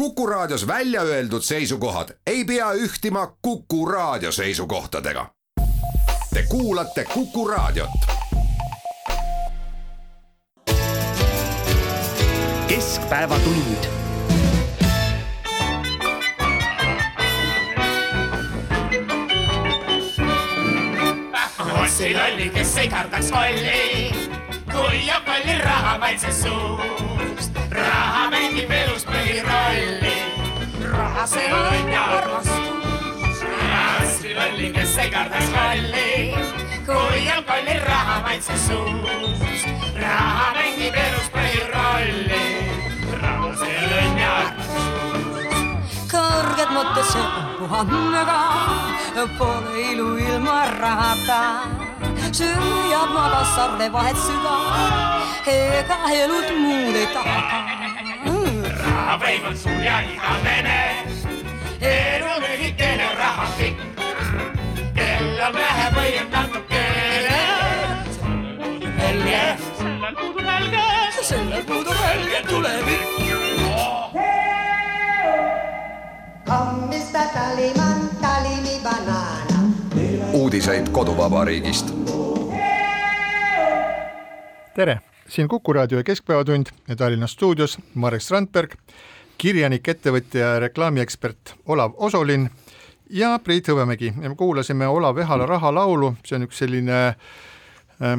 [0.00, 5.26] Kuku Raadios välja öeldud seisukohad ei pea ühtima Kuku Raadio seisukohtadega.
[6.34, 7.90] Te kuulate Kuku Raadiot.
[12.68, 13.76] keskpäevatund
[21.82, 24.12] otsi lolli, kes ei kardaks kolli,
[24.72, 27.09] kui jääb palju raha maitse suust.
[27.86, 30.14] Raha mängib elus põhirolli,
[30.92, 33.42] raha see on ja armastus.
[34.02, 36.10] otsi lolli, kes ei kardaks kolli,
[36.86, 39.66] kui jääb palju raha maitse suust.
[40.02, 42.44] raha mängib elus põhirolli,
[43.22, 44.88] raha see on ja armastus.
[46.12, 48.40] kõrged mõtted seotud andmega,
[49.38, 51.42] pole ilu ilma rahata.
[52.30, 54.56] süüab magas sarve vahet süga,
[55.50, 57.79] ega elult muud ei taha.
[59.20, 60.78] Võib on sul ja igavene,
[61.80, 63.78] elu lühikene, raha pikk.
[64.94, 67.40] kell on vähe on natukene,
[69.80, 70.84] sellel puudub helge,
[71.22, 73.06] sellel puudub helge tulevik.
[76.50, 79.58] Kommista Taliman, Talimi banaana.
[80.32, 81.92] uudiseid koduvabariigist.
[84.74, 85.00] tere,
[85.30, 88.74] siin Kuku raadio Keskpäevatund ja Tallinna stuudios Marek Strandberg,
[89.38, 92.48] kirjanik, ettevõtja ja reklaamiekspert Olav Osolin
[93.10, 94.10] ja Priit Hõbemägi.
[94.22, 96.98] Ja me kuulasime Olav Ehala rahalaulu, see on üks selline
[98.02, 98.18] äh,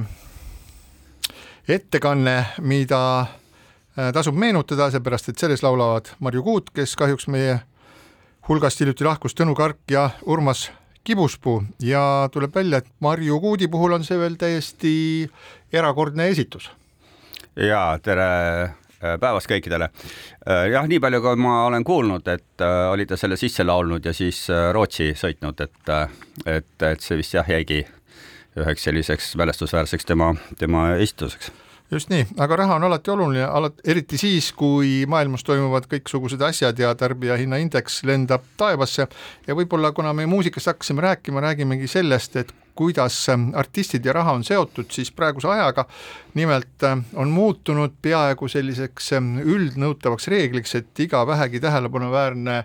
[1.68, 7.60] ettekanne, mida äh, tasub meenutada, seepärast et selles laulavad Marju Kuut, kes kahjuks meie
[8.48, 10.70] hulgast hiljuti lahkus Tõnu Kark ja Urmas
[11.04, 14.94] Kibuspuu ja tuleb välja, et Marju Kuudi puhul on see veel täiesti
[15.74, 16.72] erakordne esitus.
[17.56, 18.28] Ja tere
[18.64, 19.90] äh, päevast kõikidele.
[20.72, 24.14] jah, nii palju, kui ma olen kuulnud, et äh, oli ta selle sisse laulnud ja
[24.14, 25.96] siis äh, Rootsi sõitnud, et,
[26.46, 27.84] et, et see vist jah, jäigi
[28.60, 31.52] üheks selliseks mälestusväärseks tema, tema esituseks.
[31.92, 36.80] Just nii, aga raha on alati oluline, alati, eriti siis, kui maailmas toimuvad kõiksugused asjad
[36.80, 39.10] ja tarbijahinnaindeks lendab taevasse.
[39.48, 44.44] Ja võib-olla kuna me muusikast hakkasime rääkima, räägimegi sellest, et kuidas artistid ja raha on
[44.44, 45.86] seotud siis praeguse ajaga.
[46.34, 46.84] nimelt
[47.16, 49.12] on muutunud peaaegu selliseks
[49.44, 52.64] üldnõutavaks reegliks, et iga vähegi tähelepanuväärne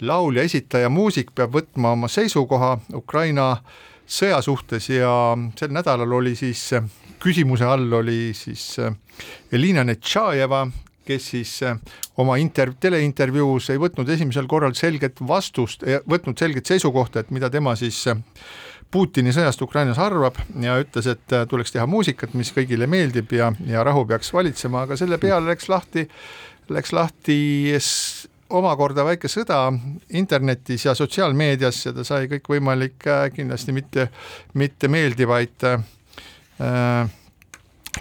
[0.00, 3.56] laulja, esitaja, muusik peab võtma oma seisukoha Ukraina
[4.06, 5.10] sõja suhtes ja
[5.58, 6.72] sel nädalal oli siis
[7.22, 8.76] küsimuse all oli siis
[9.52, 10.66] Elina Netšajeva,
[11.06, 11.52] kes siis
[12.20, 17.76] oma inter-, teleintervjuus ei võtnud esimesel korral selget vastust, võtnud selget seisukohta, et mida tema
[17.78, 18.02] siis
[18.90, 23.82] Putini sõjast Ukrainas arvab ja ütles, et tuleks teha muusikat, mis kõigile meeldib ja, ja
[23.86, 26.06] rahu peaks valitsema, aga selle peale läks lahti,
[26.70, 27.38] läks lahti
[28.54, 29.66] omakorda väike sõda
[30.14, 34.08] internetis ja sotsiaalmeedias ja ta sai kõikvõimalikke kindlasti mitte,
[34.54, 37.10] mitte meeldivaid äh,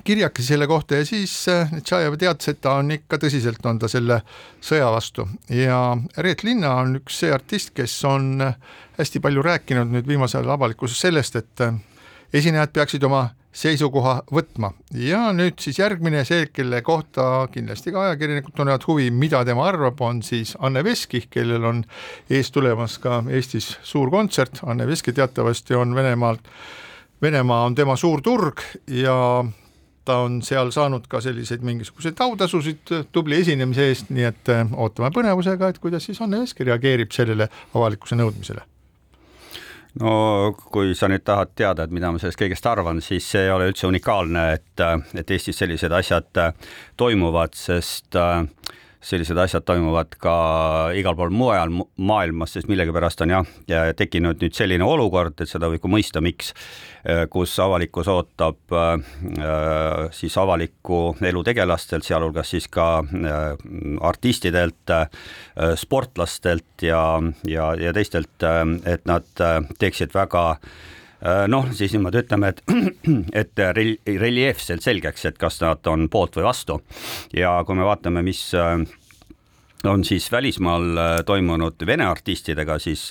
[0.04, 3.90] kirjakesi selle kohta ja siis äh, Tšajev teatas, et ta on ikka tõsiselt, on ta
[3.92, 4.22] selle
[4.64, 5.28] sõja vastu.
[5.50, 8.42] Ja Reet Linna on üks see artist, kes on
[8.98, 11.80] hästi palju rääkinud nüüd viimasel ajal avalikkuses sellest, et äh,
[12.34, 14.72] esinejad peaksid oma seisukoha võtma.
[14.98, 20.02] Ja nüüd siis järgmine, see, kelle kohta kindlasti ka ajakirjanikud tunnevad huvi, mida tema arvab,
[20.02, 21.84] on siis Anne Veski, kellel on
[22.34, 26.50] ees tulemas ka Eestis suur kontsert, Anne Veski teatavasti on Venemaalt,
[27.22, 29.16] Venemaa on tema suur turg ja
[30.06, 35.12] ta on seal saanud ka selliseid mingisuguseid autasusid tubli esinemise eest, nii et äh, ootame
[35.16, 38.66] põnevusega, et kuidas siis Anne Veski reageerib sellele avalikkuse nõudmisele.
[40.02, 40.14] No
[40.58, 43.68] kui sa nüüd tahad teada, et mida ma sellest kõigest arvan, siis see ei ole
[43.70, 44.86] üldse unikaalne, et,
[45.22, 46.40] et Eestis sellised asjad
[46.98, 48.42] toimuvad, sest äh,
[49.04, 50.36] sellised asjad toimuvad ka
[50.96, 55.70] igal pool mujal maailmas, sest millegipärast on jah ja tekkinud nüüd selline olukord, et seda
[55.72, 56.54] võib ka mõista, miks,
[57.34, 63.44] kus avalikkus ootab äh, siis avaliku elu tegelastelt, sealhulgas siis ka äh,
[64.02, 65.08] artistidelt äh,,
[65.80, 67.04] sportlastelt ja,
[67.48, 68.44] ja, ja teistelt
[68.88, 69.28] et nad
[69.80, 70.44] teeksid väga
[71.48, 72.62] noh, siis niimoodi ütleme, et,
[73.42, 73.62] et
[74.20, 76.82] reljeefselt selgeks, et kas nad on poolt või vastu.
[77.36, 78.42] ja kui me vaatame, mis
[79.86, 80.84] on siis välismaal
[81.26, 83.10] toimunud Vene artistidega, siis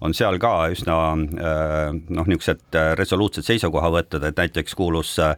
[0.00, 5.36] on seal ka üsna noh, niisugused resoluutsed seisukohavõtted, et näiteks kuulus äh,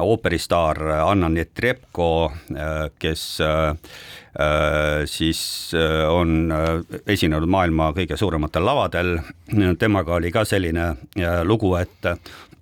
[0.00, 2.10] ooperistaar Anna Netrebko,
[2.98, 3.72] kes äh,
[5.06, 5.70] siis
[6.10, 6.50] on
[7.06, 9.18] esinenud maailma kõige suurematel lavadel.
[9.78, 10.88] temaga oli ka selline
[11.46, 12.10] lugu, et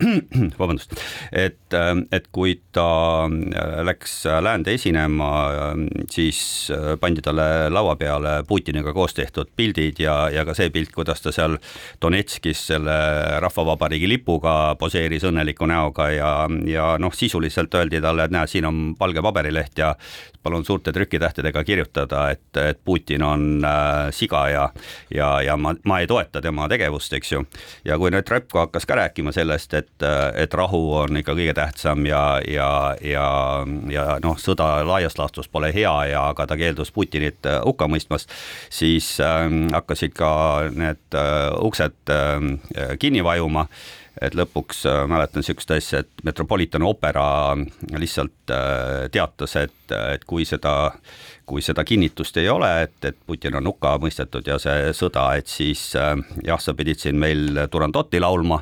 [0.60, 0.94] vabandust,
[1.32, 1.76] et,
[2.12, 3.28] et kui ta
[3.86, 5.30] läks läände esinema,
[6.10, 6.70] siis
[7.00, 11.32] pandi talle laua peale Putiniga koos tehtud pildid ja, ja ka see pilt, kuidas ta
[11.34, 11.58] seal
[12.02, 12.96] Donetskis selle
[13.42, 16.32] Rahvavabariigi lipuga poseeris õnneliku näoga ja,
[16.68, 19.94] ja noh, sisuliselt öeldi talle, et näe, siin on valge paberileht ja
[20.42, 24.68] palun suurte trükitähtedega kirjutada, et, et Putin on äh, siga ja,
[25.14, 27.44] ja, ja ma, ma ei toeta tema tegevust, eks ju.
[27.84, 30.06] ja kui nüüd Repko hakkas ka rääkima sellest, et et,
[30.44, 33.26] et rahu on ikka kõige tähtsam ja, ja, ja,
[33.92, 38.32] ja noh, sõda laias laastus pole hea ja ka ta keeldus Putinit äh, hukka mõistmast,
[38.72, 40.32] siis äh, hakkasid ka
[40.74, 43.68] need äh, uksed äh, kinni vajuma.
[44.22, 47.56] Et lõpuks äh, mäletan niisugust asja, et Metropolitan Opera
[47.96, 50.92] lihtsalt äh, teatas, et, et kui seda,
[51.48, 55.48] kui seda kinnitust ei ole, et, et Putin on hukka mõistetud ja see sõda, et
[55.48, 56.12] siis äh,
[56.44, 58.60] jah, sa pidid siin meil Turandotti laulma,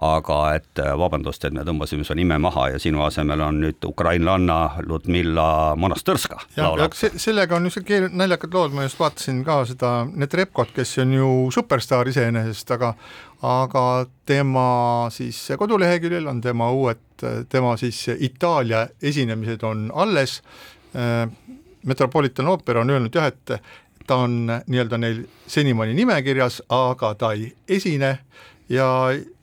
[0.00, 3.84] aga et äh, vabandust, et me tõmbasime su nime maha ja sinu asemel on nüüd
[3.86, 6.40] ukrainlanna Ludmilla Monastõrska.
[6.94, 11.28] se sellega on niisugused naljakad lood, ma just vaatasin ka seda Netrebkot, kes on ju
[11.54, 12.94] superstaar iseenesest, aga
[13.42, 20.42] aga tema siis koduleheküljel on tema uued, tema siis Itaalia esinemised on alles,
[20.96, 21.28] äh,
[21.82, 23.58] Metropolitan Opera on öelnud jah, et
[24.06, 28.18] ta on nii-öelda neil senimaani nimekirjas, aga ta ei esine
[28.68, 28.86] ja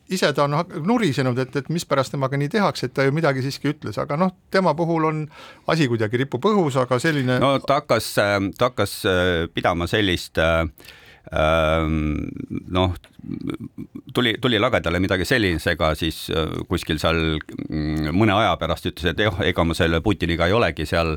[0.09, 3.73] ise ta on nurisenud, et, et mispärast temaga nii tehakse, et ta ju midagi siiski
[3.73, 5.25] ütles, aga noh, tema puhul on
[5.69, 10.63] asi kuidagi ripub õhus, aga selline no ta hakkas, ta hakkas äh, pidama sellist äh,
[11.29, 12.93] noh,
[14.13, 16.23] tuli, tuli lagedale midagi sellisega, siis
[16.69, 20.87] kuskil seal mm, mõne aja pärast ütles, et jah, ega ma selle Putiniga ei olegi
[20.89, 21.15] seal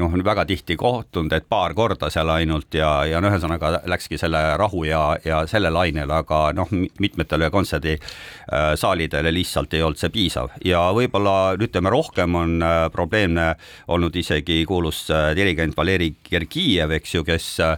[0.00, 4.42] noh, väga tihti kohtunud, et paar korda seal ainult ja, ja no ühesõnaga läkski selle
[4.58, 10.50] rahu ja, ja selle lainele, aga noh, mitmetele kontserdisaalidele lihtsalt ei olnud see piisav.
[10.66, 12.58] Ja võib-olla ütleme, rohkem on
[12.92, 13.52] probleemne
[13.92, 17.76] olnud isegi kuulus äh, dirigent Valeri Gergijev, eks ju, kes Äh,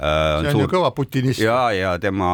[0.00, 0.62] see on suur...
[0.64, 1.42] ju kõva putinist.
[1.44, 2.30] ja, ja tema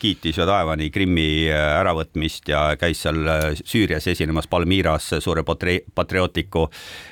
[0.00, 6.66] kiitis ju taevani Krimmi äh, äravõtmist ja käis seal äh, Süürias esinemas Palmiras suure patriootliku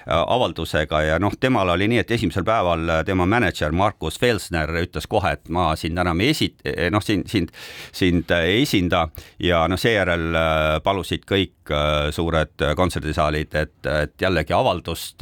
[0.08, 5.34] avaldusega ja noh, temal oli nii, et esimesel päeval tema mänedžer Markus Felsner ütles kohe,
[5.36, 6.52] et ma sind enam ei esi-,
[6.92, 7.52] noh, sind, sind,
[7.92, 9.06] sind ei esinda
[9.44, 11.72] ja noh, seejärel palusid kõik
[12.16, 15.20] suured kontserdisaalid, et, et jällegi avaldust,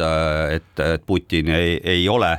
[0.54, 2.36] et, et Putin ei, ei ole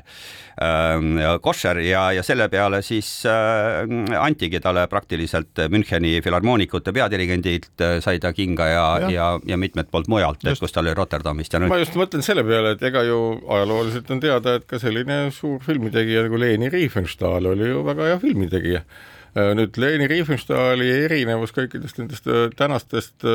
[0.57, 3.83] Ähm, koššer ja, ja selle peale siis äh,
[4.19, 9.91] antigi talle praktiliselt Müncheni filharmoonikute peadirigendilt äh, sai ta kinga ja, ja, ja, ja mitmelt
[9.93, 11.71] poolt mujalt, et kus ta oli Rotterdamist ja nüüd.
[11.71, 13.19] ma just mõtlen selle peale, et ega ju
[13.57, 18.21] ajalooliselt on teada, et ka selline suur filmitegija nagu Leni Riefenstahl oli ju väga hea
[18.23, 23.25] filmitegija äh, nüüd Leni Riefenstahli erinevus kõikidest nendest tänastest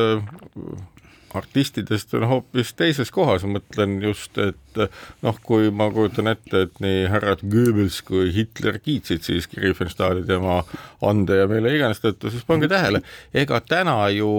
[1.38, 4.80] artistidest on hoopis teises kohas, mõtlen just, et
[5.22, 10.60] noh, kui ma kujutan ette, et nii härrad Goebbels kui Hitler kiitsid siiski Riefenstahli tema
[11.04, 13.02] ande ja mille iganes tõttu, siis pange tähele,
[13.34, 14.30] ega täna ju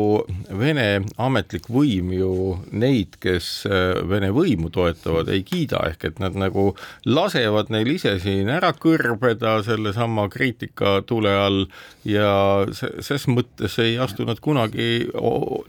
[0.60, 2.34] Vene ametlik võim ju
[2.72, 6.72] neid, kes äh, Vene võimu toetavad, ei kiida, ehk et nad nagu
[7.06, 11.66] lasevad neil ise siin ära kõrbeda sellesama kriitika tule all
[12.08, 15.08] ja ses mõttes ei astu nad kunagi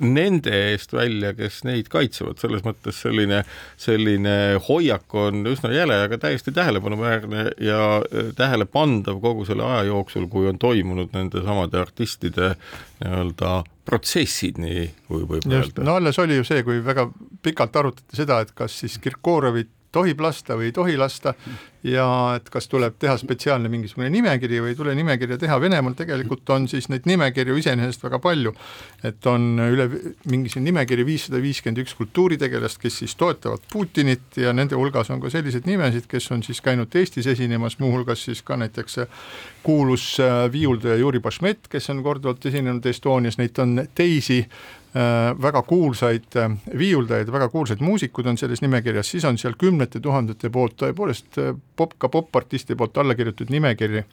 [0.03, 3.43] nende eest välja, välja, kes neid kaitsevad, selles mõttes selline,
[3.81, 10.27] selline hoiak on üsna jäle, aga täiesti tähelepanuväärne ja äh, tähelepandav kogu selle aja jooksul,
[10.29, 12.55] kui on toimunud nende samade artistide
[13.03, 15.85] nii-öelda protsessid, nii kui võib öelda.
[15.85, 17.09] no alles oli ju see, kui väga
[17.43, 21.35] pikalt arutati seda, et kas siis Kirkorovit tohib lasta või ei tohi lasta
[21.84, 22.06] ja
[22.38, 26.69] et kas tuleb teha spetsiaalne mingisugune nimekiri või ei tule nimekirja teha, Venemaal tegelikult on
[26.70, 28.55] siis neid nimekirju iseenesest väga palju.
[29.05, 29.88] et on üle
[30.31, 35.31] mingisugune nimekiri viissada viiskümmend üks kultuuritegelast, kes siis toetavad Putinit ja nende hulgas on ka
[35.31, 39.00] selliseid nimesid, kes on siis käinud Eestis esinemas, muuhulgas siis ka näiteks
[39.62, 44.44] kuulus äh, viiuldaja Juri Bašmet, kes on korduvalt esinenud Estonias, neid on teisi
[44.94, 49.98] Äh, väga kuulsaid äh, viiuldajaid, väga kuulsaid muusikuid on selles nimekirjas, siis on seal kümnete
[49.98, 54.05] tuhandete poolt tõepoolest äh, pop, ka popartistide poolt alla kirjutatud nimekiri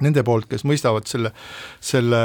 [0.00, 1.32] nende poolt, kes mõistavad selle,
[1.84, 2.20] selle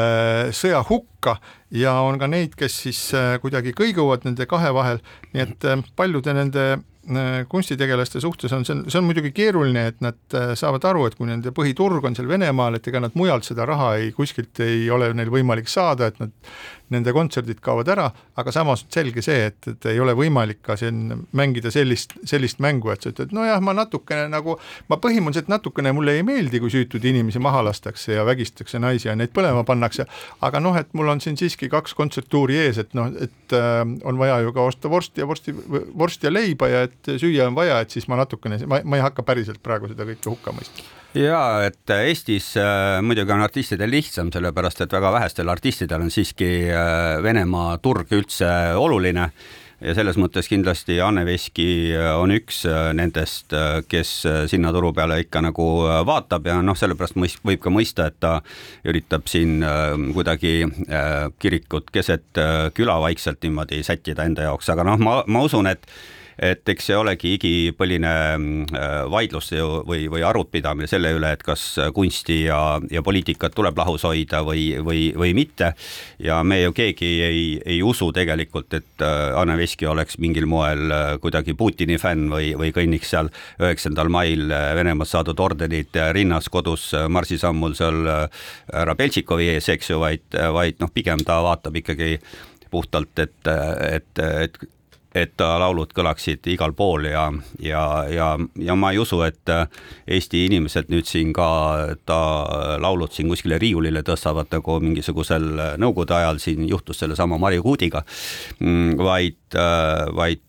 [0.55, 1.37] sõja hukka
[1.75, 2.99] ja on ka neid, kes siis
[3.43, 5.01] kuidagi kõiguvad nende kahe vahel,
[5.33, 5.65] nii et
[5.97, 10.87] paljude nende äh, kunstitegelaste suhtes on, see see on muidugi keeruline, et nad äh, saavad
[10.91, 14.13] aru, et kui nende põhiturg on seal Venemaal, et ega nad mujalt seda raha ei,
[14.15, 16.33] kuskilt ei ole neil võimalik saada, et nad
[16.93, 21.25] nende kontserdid kaovad ära, aga samas selge see, et, et ei ole võimalik ka siin
[21.37, 24.57] mängida sellist, sellist mängu, et sa ütled, nojah, ma natukene nagu,
[24.91, 29.15] ma põhimõtteliselt natukene, mulle ei meeldi, kui süütuid inimesi maha lastakse ja vägistatakse naisi ja
[29.17, 30.07] neid põlema pannakse,
[30.45, 34.21] aga noh, et mul on siin siiski kaks kontserttuuri ees, et noh, et äh, on
[34.21, 35.55] vaja ju ka osta vorsti ja vorsti,
[35.97, 39.05] vorsti ja leiba ja et süüa on vaja, et siis ma natukene, ma, ma ei
[39.05, 44.31] hakka päriselt praegu seda kõike hukka mõistma ja et Eestis äh, muidugi on artistidel lihtsam,
[44.33, 49.29] sellepärast et väga vähestel artistidel on siiski äh, Venemaa turg üldse oluline.
[49.83, 54.11] Ja selles mõttes kindlasti Anne Veski äh, on üks äh, nendest, äh, kes
[54.49, 55.65] sinna turu peale ikka nagu
[56.07, 58.37] vaatab ja noh, sellepärast mõist, võib ka mõista, et ta
[58.87, 59.59] üritab siin
[60.15, 60.53] kuidagi
[61.41, 62.39] kirikut keset
[62.75, 65.83] küla vaikselt niimoodi sättida enda jaoks, aga noh, ma, ma usun, et
[66.37, 71.43] et eks see olegi igipõline mm, äh, vaidlus ju või, või arutpidamine selle üle, et
[71.45, 71.63] kas
[71.95, 72.59] kunsti ja,
[72.91, 75.73] ja poliitikat tuleb lahus hoida või, või, või mitte.
[76.19, 80.91] ja me ju keegi ei, ei usu tegelikult, et äh, Anne Veski oleks mingil moel
[80.91, 86.89] äh, kuidagi Putini fänn või, või kõnniks seal üheksandal mail Venemaast saadud ordenid rinnas kodus
[87.09, 92.17] marsisammul seal härra Beltšikovi ees, eks ju, vaid, vaid noh, pigem ta vaatab ikkagi
[92.71, 93.51] puhtalt, et,
[93.87, 94.57] et, et
[95.15, 97.29] et ta laulud kõlaksid igal pool ja,
[97.63, 98.27] ja, ja,
[98.59, 99.51] ja ma ei usu, et
[100.07, 101.47] Eesti inimesed nüüd siin ka
[102.07, 102.19] ta
[102.81, 105.47] laulud siin kuskile riiulile tõstavad, nagu mingisugusel
[105.81, 108.03] nõukogude ajal siin juhtus sellesama Marju Kuudiga,
[108.59, 109.39] mm, vaid,
[110.19, 110.43] vaid,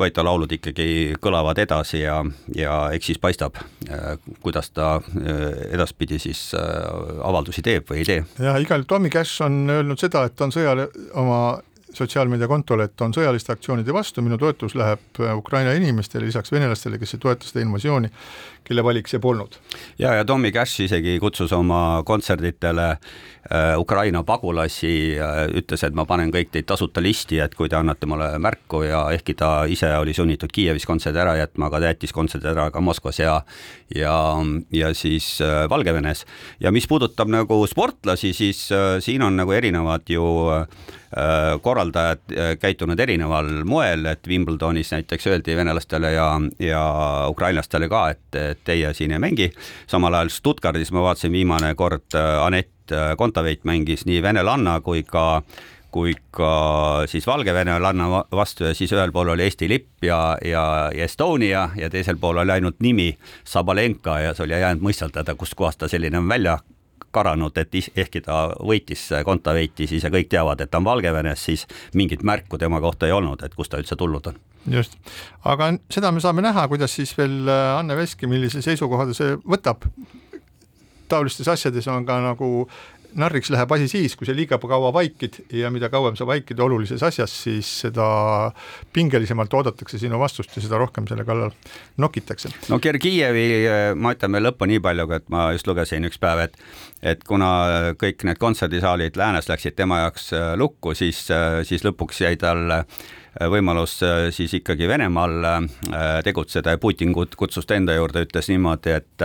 [0.00, 2.18] vaid ta laulud ikkagi kõlavad edasi ja,
[2.56, 3.58] ja eks siis paistab,
[4.42, 4.96] kuidas ta
[5.70, 8.20] edaspidi siis avaldusi teeb või ei tee.
[8.42, 11.40] jah, igal Tommy Cash on öelnud seda, et on sõjale oma
[11.94, 17.16] sotsiaalmeediakontole, et on sõjaliste aktsioonide vastu, minu toetus läheb äh, Ukraina inimestele, lisaks venelastele, kes
[17.16, 18.10] ei toeta seda invasiooni,
[18.66, 19.56] kelle valik see polnud.
[19.98, 26.06] ja, ja Tommy Cash isegi kutsus oma kontserditele äh, Ukraina pagulasi äh,, ütles, et ma
[26.08, 29.90] panen kõik teid tasuta listi, et kui te annate mulle märku ja ehkki ta ise
[29.98, 33.40] oli sunnitud Kiievis kontserdi ära jätma, aga ta jättis kontserdi ära ka Moskvas ja
[33.94, 34.14] ja,
[34.72, 36.24] ja siis äh, Valgevenes.
[36.60, 38.68] ja mis puudutab nagu sportlasi, siis
[39.00, 40.24] siin on nagu erinevad ju
[41.62, 42.20] korraldajad
[42.62, 46.28] käitunud erineval moel, et Wimbledonis näiteks öeldi venelastele ja,
[46.62, 46.82] ja
[47.30, 49.50] ukrainlastele ka, et teie siin ei mängi.
[49.86, 52.70] samal ajal Stuttgardis ma vaatasin viimane kord äh, Anett
[53.16, 55.42] Kontaveit mängis nii venelanna kui ka
[55.90, 61.04] kui ka siis valgevenelanna vastu ja siis ühel pool oli Eesti lipp ja, ja, ja
[61.04, 63.12] Estonia ja teisel pool oli ainult nimi
[63.44, 66.58] Sabalenka ja see oli jäänud mõisteldada, kustkohast ta selline on välja
[67.10, 71.66] karanud, et ehkki ta võitis Kontaveiti, siis ja kõik teavad, et ta on Valgevenes, siis
[71.94, 74.38] mingit märku tema kohta ei olnud, et kust ta üldse tulnud on.
[74.68, 74.96] Just,
[75.48, 79.36] aga seda me saame näha, kuidas siis veel äh, Anne Veski, millise seisukoha ta see
[79.40, 79.88] võtab.
[81.10, 82.68] taolistes asjades on ka nagu
[83.18, 87.02] narriks läheb asi siis, kui sa liiga kaua vaikid ja mida kauem sa vaikid olulises
[87.02, 88.06] asjas, siis seda
[88.94, 91.50] pingelisemalt oodatakse sinu vastust ja seda rohkem selle kallal
[91.98, 92.52] nokitakse.
[92.68, 93.46] no Gergijevi
[93.96, 96.58] ma ütlen veel lõppu nii palju, et ma just lugesin üks päev, et
[97.02, 102.20] et kuna kõik need kontserdisaalid läänes läksid tema jaoks äh, lukku, siis, äh, siis lõpuks
[102.26, 102.84] jäi tal äh,
[103.50, 104.00] võimalus
[104.34, 105.68] siis ikkagi Venemaal
[106.26, 106.74] tegutseda.
[106.74, 109.24] Ja Putin kutsus ta enda juurde, ütles niimoodi, et,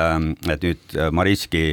[0.51, 1.71] et nüüd Mariski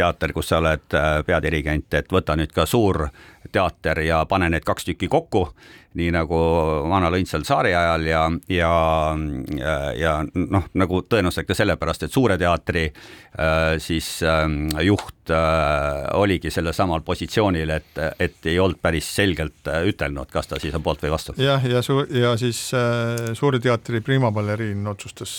[0.00, 3.08] teater, kus sa oled äh, peadirigent, et võta nüüd ka suur
[3.52, 5.48] teater ja pane need kaks tükki kokku,
[5.98, 6.38] nii nagu
[6.90, 8.20] vanal õndsal tsaari ajal ja,
[8.52, 8.72] ja,
[9.58, 14.44] ja, ja noh, nagu tõenäoliselt ka sellepärast, et Suure teatri äh, siis äh,
[14.86, 20.50] juht äh, oligi sellel samal positsioonil, et, et ei olnud päris selgelt äh, ütelnud, kas
[20.50, 21.34] ta siis on poolt või vastu.
[21.42, 22.68] jah, ja su-, ja siis
[23.34, 25.34] Suure teatri primabaleriin otsustas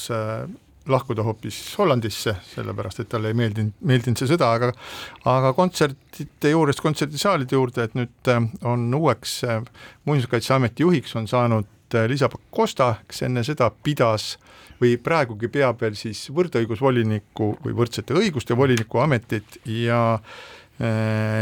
[0.90, 4.72] lahkuda hoopis Hollandisse, sellepärast et talle ei meeldinud, meeldinud see sõda, aga
[5.30, 9.62] aga kontsertide juurest kontserdisaalide juurde, et nüüd äh, on uueks äh,
[10.10, 14.36] Muinsuskaitseameti juhiks on saanud äh, Liisa Pakosta, kes enne seda pidas
[14.82, 20.02] või praegugi peab veel siis võrdõigusvoliniku või võrdsete õiguste voliniku ametit ja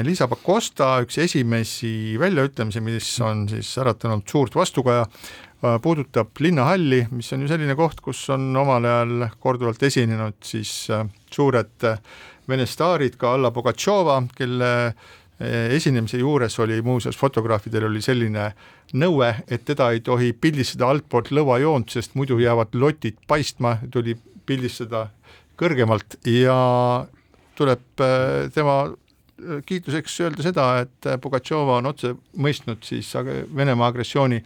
[0.04, 5.06] Liisa Pakosta üks esimesi väljaütlemisi, mis on siis äratanud suurt vastukaja,
[5.60, 11.04] puudutab linnahalli, mis on ju selline koht, kus on omal ajal korduvalt esinenud siis äh,
[11.32, 12.00] suured äh,
[12.50, 14.70] vene staarid, ka Alla Pugatšova, kelle
[15.40, 18.50] esinemise juures oli muuseas fotograafidel oli selline
[19.00, 24.18] nõue, et teda ei tohi pildistada altpoolt lõuajoont, sest muidu jäävad lotid paistma, tuli
[24.50, 25.06] pildistada
[25.62, 26.18] kõrgemalt.
[26.28, 26.58] Ja
[27.56, 28.04] tuleb
[28.52, 28.76] tema
[29.70, 34.42] kiituseks öelda seda, et Pugatšova on otse mõistnud siis Venemaa agressiooni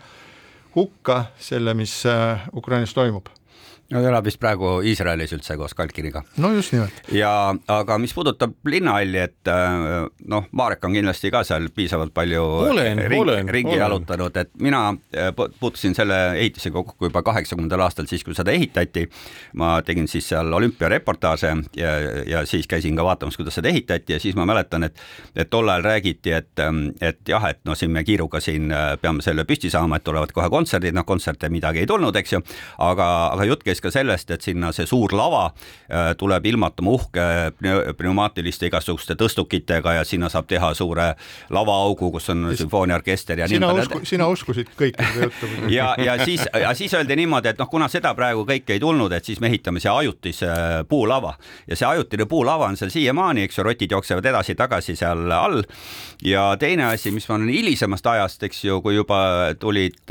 [0.75, 3.29] hukka selle, mis äh, Ukrainas toimub
[3.93, 6.23] no ta elab vist praegu Iisraelis üldse koos Kalkiniga.
[6.41, 7.01] no just nimelt.
[7.13, 7.31] ja
[7.67, 13.03] aga mis puudutab linnahalli, et äh, noh, Marek on kindlasti ka seal piisavalt palju olen,
[13.07, 13.83] ring, olen, ringi olen.
[13.83, 14.83] jalutanud, et mina
[15.15, 19.07] äh, puutusin selle ehitisega kokku juba kaheksakümnendal aastal, siis kui seda ehitati.
[19.59, 21.91] ma tegin siis seal olümpiareportaaže ja,
[22.27, 24.97] ja siis käisin ka vaatamas, kuidas seda ehitati ja siis ma mäletan, et,
[25.35, 26.63] et tol ajal räägiti, et,
[27.01, 30.33] et jah, et no siin me kiiruga siin äh, peame selle püsti saama, et tulevad
[30.33, 32.41] kohe kontserdid, noh kontserte midagi ei tulnud, eks ju,
[32.81, 37.25] aga, aga jutt käis ka sellest, et sinna see suur lava äh, tuleb ilmatama uhke
[37.97, 41.11] pneumaatiliste igasuguste tõstukitega ja sinna saab teha suure
[41.53, 45.51] lavaaugu, kus on sümfooniaorkester ja sina usku, sina uskusid kõike seda juttu.
[45.73, 49.13] ja, ja siis, ja siis öeldi niimoodi, et noh, kuna seda praegu kõike ei tulnud,
[49.15, 50.49] et siis me ehitame siia ajutise
[50.89, 51.35] puulava
[51.67, 55.61] ja see ajutine puulava on seal siiamaani, eks ju, rotid jooksevad edasi-tagasi seal all.
[56.23, 60.01] ja teine asi, mis on hilisemast ajast, eks ju, kui juba tulid,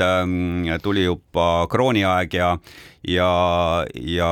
[0.83, 2.55] tuli juba krooniaeg ja
[3.07, 4.31] ja, ja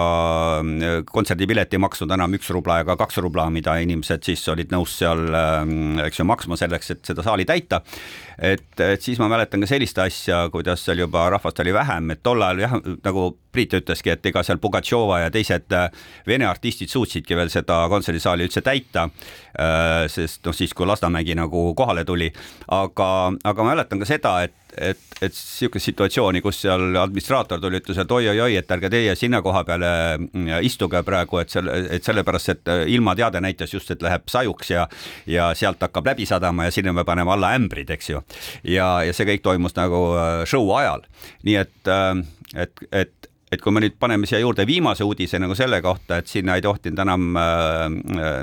[1.12, 5.26] kontserdipileti ei maksnud enam üks rubla ega kaks rubla, mida inimesed siis olid nõus seal,
[6.06, 7.82] eks ju, maksma selleks, et seda saali täita.
[8.38, 12.24] et, et siis ma mäletan ka sellist asja, kuidas seal juba rahvast oli vähem, et
[12.24, 15.74] tol ajal jah, nagu Priit ütleski, et ega seal Pugatšova ja teised
[16.24, 19.10] vene artistid suutsidki veel seda kontserdisaali üldse täita.
[20.08, 22.30] sest noh, siis kui Lasnamägi nagu kohale tuli,
[22.72, 23.10] aga,
[23.44, 28.00] aga ma mäletan ka seda, et et, et niisugust situatsiooni, kus seal administraator tuli, ütles,
[28.02, 32.54] et oi-oi-oi, et ärge teie sinna koha peale mm, istuge praegu, et selle, et sellepärast,
[32.56, 34.88] et ilmateade näitas just, et läheb sajuks ja
[35.30, 38.22] ja sealt hakkab läbi sadama ja sinna me paneme alla ämbrid, eks ju.
[38.64, 40.04] ja, ja see kõik toimus nagu
[40.50, 41.06] show ajal,
[41.48, 41.92] nii et,
[42.56, 46.30] et, et et kui me nüüd paneme siia juurde viimase uudise nagu selle kohta, et
[46.32, 47.26] sinna ei tohtinud enam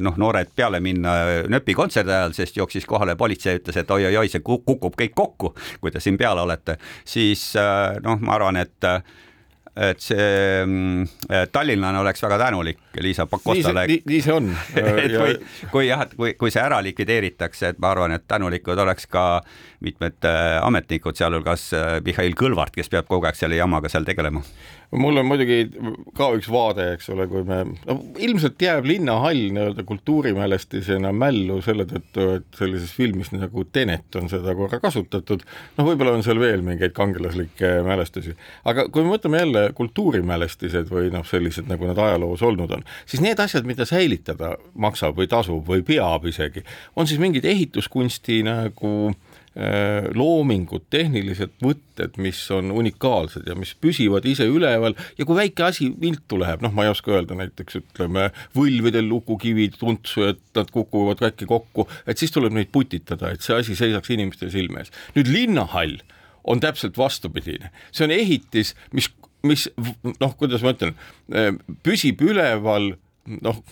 [0.05, 1.15] noh, noored peale minna
[1.49, 5.95] nööpi kontserdi ajal, sest jooksis kohale politsei, ütles, et oi-oi-oi, see kukub kõik kokku, kui
[5.95, 6.77] te siin peal olete,
[7.09, 7.51] siis
[8.05, 8.93] noh, ma arvan, et
[9.79, 13.85] et see tallinlane oleks väga tänulik Liisa Pakostale.
[13.87, 14.49] nii, nii see on
[15.05, 15.37] et kui,
[15.71, 19.27] kui jah, et kui, kui see ära likvideeritakse, et ma arvan, et tänulikud oleks ka
[19.87, 20.27] mitmed
[20.65, 21.71] ametnikud, sealhulgas
[22.05, 24.43] Mihhail Kõlvart, kes peab kogu aeg selle jamaga seal tegelema
[24.97, 25.59] mul on muidugi
[26.17, 31.85] ka üks vaade, eks ole, kui me, no ilmselt jääb linnahall nii-öelda kultuurimälestisena mällu selle
[31.91, 35.45] tõttu, et sellises filmis nagu Tenet on seda korra kasutatud,
[35.77, 38.33] noh, võib-olla on seal veel mingeid kangelaslikke mälestusi,
[38.69, 43.25] aga kui me võtame jälle kultuurimälestised või noh, sellised, nagu nad ajaloos olnud on, siis
[43.25, 46.65] need asjad, mida säilitada maksab või tasub või peab isegi,
[46.97, 49.13] on siis mingid ehituskunsti nagu
[50.15, 55.89] loomingud, tehnilised võtted, mis on unikaalsed ja mis püsivad ise üleval ja kui väike asi
[56.01, 61.25] viltu läheb, noh, ma ei oska öelda, näiteks ütleme võlvidel lukukivid tuntsu, et nad kukuvad
[61.31, 64.95] äkki kokku, et siis tuleb neid putitada, et see asi seisaks inimeste silme ees.
[65.17, 65.99] nüüd linnahall
[66.49, 69.11] on täpselt vastupidine, see on ehitis, mis,
[69.47, 69.67] mis
[70.21, 70.95] noh, kuidas ma ütlen,
[71.87, 72.93] püsib üleval
[73.43, 73.63] noh,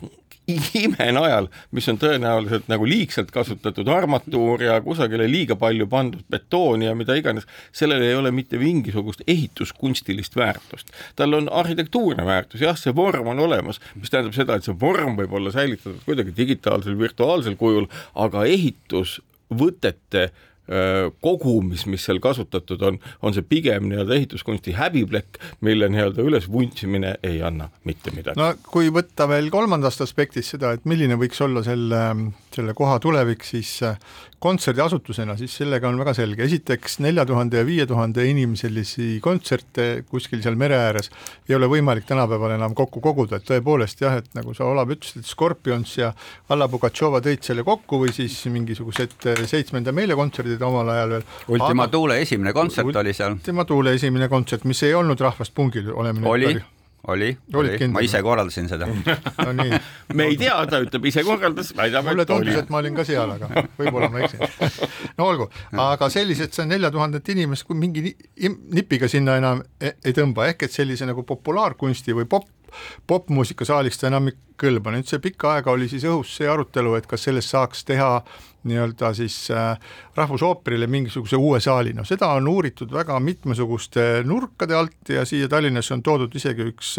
[0.47, 6.95] imenajal, mis on tõenäoliselt nagu liigselt kasutatud armatuur ja kusagile liiga palju pandud betooni ja
[6.99, 10.93] mida iganes, sellel ei ole mitte mingisugust ehituskunstilist väärtust.
[11.17, 15.19] tal on arhitektuurne väärtus, jah, see vorm on olemas, mis tähendab seda, et see vorm
[15.19, 20.31] võib olla säilitatud kuidagi digitaalsel, virtuaalsel kujul, aga ehitusvõtete
[21.23, 27.15] kogumis, mis seal kasutatud on, on see pigem nii-öelda ehituskunsti häbiplekk, mille nii-öelda üles vuntsimine
[27.27, 28.41] ei anna mitte midagi.
[28.41, 32.03] no kui võtta veel kolmandast aspektist seda, et milline võiks olla selle,
[32.55, 33.79] selle koha tulevik, siis
[34.39, 40.43] kontserdiasutusena, siis sellega on väga selge, esiteks nelja tuhande ja viie tuhande inimeselisi kontserte kuskil
[40.45, 41.11] seal mere ääres
[41.49, 45.25] ei ole võimalik tänapäeval enam kokku koguda, et tõepoolest jah, et nagu sa, Olav, ütlesid,
[45.25, 46.13] et Scorpions ja
[46.53, 49.17] Alla Pugatšova tõid selle kokku või siis mingisugused
[49.49, 51.29] seitsmenda meile kontserdid omal ajal veel.
[51.57, 53.39] Ultima Thule esimene kontsert oli seal.
[53.41, 56.57] Ultima Thule esimene kontsert, mis ei olnud Rahvast pungil, oleme oli,
[57.07, 58.89] oli, oli, ma ise korraldasin seda.
[59.47, 59.79] No nii.
[60.19, 63.31] me ei tea, ta ütleb ise korraldas, väidab, mulle tundus, et ma olin ka seal,
[63.37, 64.43] aga võib-olla ma eksin.
[65.19, 65.49] no olgu,
[65.87, 68.17] aga sellised, see nelja tuhandet inimest, kui mingi
[68.75, 72.51] nipiga sinna enam e-, ei tõmba, ehk et sellise nagu populaarkunsti või pop
[73.07, 77.07] popmuusikasaalist ta enam ei kõlba, nüüd see pikka aega oli siis õhus see arutelu, et
[77.09, 78.11] kas sellest saaks teha
[78.67, 79.79] nii-öelda siis äh,
[80.17, 85.95] Rahvusooperile mingisuguse uue saali, no seda on uuritud väga mitmesuguste nurkade alt ja siia Tallinnasse
[85.95, 86.97] on toodud isegi üks,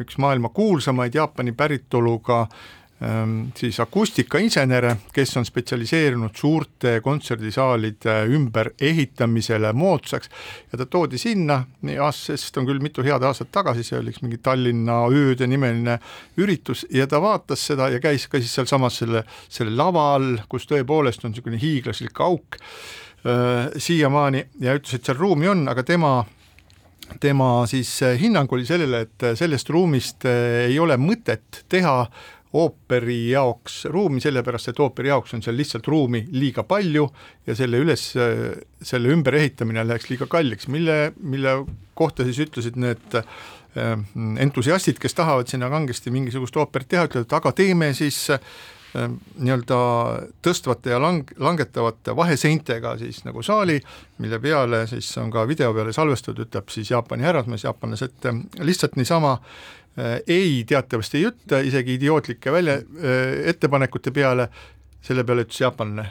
[0.00, 2.46] üks maailma kuulsamaid Jaapani päritoluga
[3.56, 10.30] siis akustikainsenere, kes on spetsialiseerunud suurte kontserdisaalide ümberehitamisele moodsaks.
[10.72, 11.64] Ja ta toodi sinna,
[12.14, 15.98] sest on küll mitu head aastat tagasi, see oli üks mingi Tallinna ööde nimeline
[16.40, 20.68] üritus ja ta vaatas seda ja käis ka siis sealsamas selle, selle lava all, kus
[20.70, 26.20] tõepoolest on niisugune hiiglaslik auk äh, siiamaani ja ütles, et seal ruumi on, aga tema
[27.20, 31.98] tema siis hinnang oli sellele, et sellest ruumist ei ole mõtet teha
[32.54, 37.08] ooperi jaoks ruumi, sellepärast et ooperi jaoks on seal lihtsalt ruumi liiga palju
[37.46, 38.04] ja selle üles,
[38.82, 41.56] selle ümberehitamine läheks liiga kalliks, mille, mille
[41.98, 43.26] kohta siis ütlesid need äh,
[44.46, 48.40] entusiastid, kes tahavad sinna kangesti mingisugust ooperit teha, ütlevad, aga teeme siis äh,
[48.94, 49.76] nii-öelda
[50.46, 53.80] tõstvate ja lang-, langetavate vaheseintega siis nagu saali,
[54.22, 58.30] mille peale siis on ka video peale salvestatud, ütleb siis Jaapani härrasmees, jaapanlased
[58.62, 59.83] lihtsalt niisama Äh,
[60.26, 64.48] ei teatavasti ei ütle, isegi idiootlike välja, äh, ettepanekute peale,
[65.04, 66.08] selle peale ütles jaapanlane,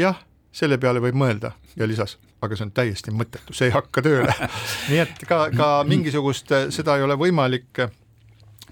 [0.00, 0.18] jah,
[0.52, 4.34] selle peale võib mõelda ja lisas, aga see on täiesti mõttetu, see ei hakka tööle.
[4.90, 7.84] Nii et ka, ka mingisugust, äh, seda ei ole võimalik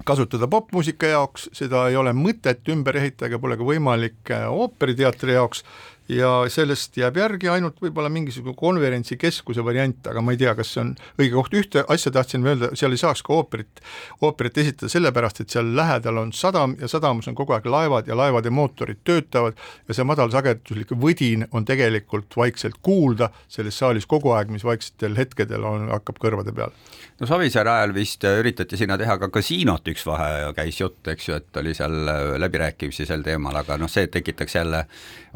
[0.06, 5.64] kasutada popmuusika jaoks, seda ei ole mõtet ümber ehitada pole ka võimalik ooperiteatri jaoks
[6.08, 10.82] ja sellest jääb järgi ainult võib-olla mingisugune konverentsikeskuse variant, aga ma ei tea, kas see
[10.82, 13.82] on õige koht, ühte asja tahtsin öelda, seal ei saaks ka ooperit,
[14.24, 18.16] ooperit esitada sellepärast, et seal lähedal on sadam ja sadamas on kogu aeg laevad ja
[18.16, 24.52] laevade mootorid töötavad ja see madalsageduslik võdin on tegelikult vaikselt kuulda selles saalis kogu aeg,
[24.54, 26.72] mis vaiksetel hetkedel on, hakkab kõrvade peal.
[27.20, 31.36] no Savisaare ajal vist üritati sinna teha ka kasiinot, üks vahe käis jutt, eks ju,
[31.36, 32.00] et oli seal
[32.40, 34.86] läbirääkimisi sel teemal, aga noh, see tekitaks jälle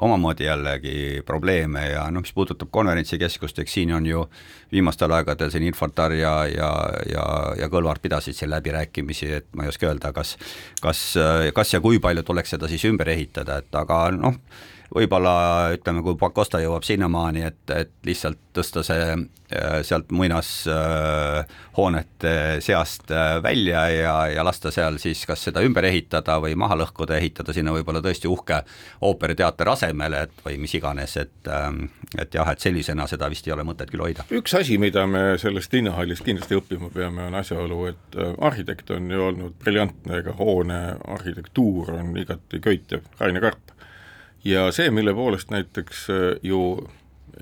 [0.00, 4.24] omamoodi jälle jällegi probleeme ja noh, mis puudutab konverentsikeskust, eks siin on ju
[4.72, 6.70] viimastel aegadel siin Infortar ja, ja,
[7.10, 7.24] ja,
[7.58, 10.36] ja Kõlvart pidasid siin läbirääkimisi, et ma ei oska öelda, kas
[10.80, 11.02] kas,
[11.54, 14.38] kas ja kui palju tuleks seda siis ümber ehitada, et aga noh,
[14.94, 15.34] võib-olla
[15.76, 19.18] ütleme, kui Pakosta jõuab sinnamaani, et, et lihtsalt tõsta see äh,
[19.86, 26.54] sealt muinashoonete seast äh, välja ja, ja lasta seal siis kas seda ümber ehitada või
[26.58, 28.56] maha lõhkuda, ehitada sinna võib-olla tõesti uhke
[29.08, 31.78] ooperiteater asemele, et või mis iganes, et ähm,
[32.18, 34.24] et jah, et sellisena seda vist ei ole mõtet küll hoida.
[34.30, 39.10] üks asi, mida me sellest linnahallist kindlasti õppima peame, on asjaolu, et äh, arhitekt on
[39.10, 40.80] ju olnud briljantne, ega hoone
[41.16, 43.71] arhitektuur on igati köitev, Raine Karp
[44.44, 46.88] ja see, mille poolest näiteks äh, ju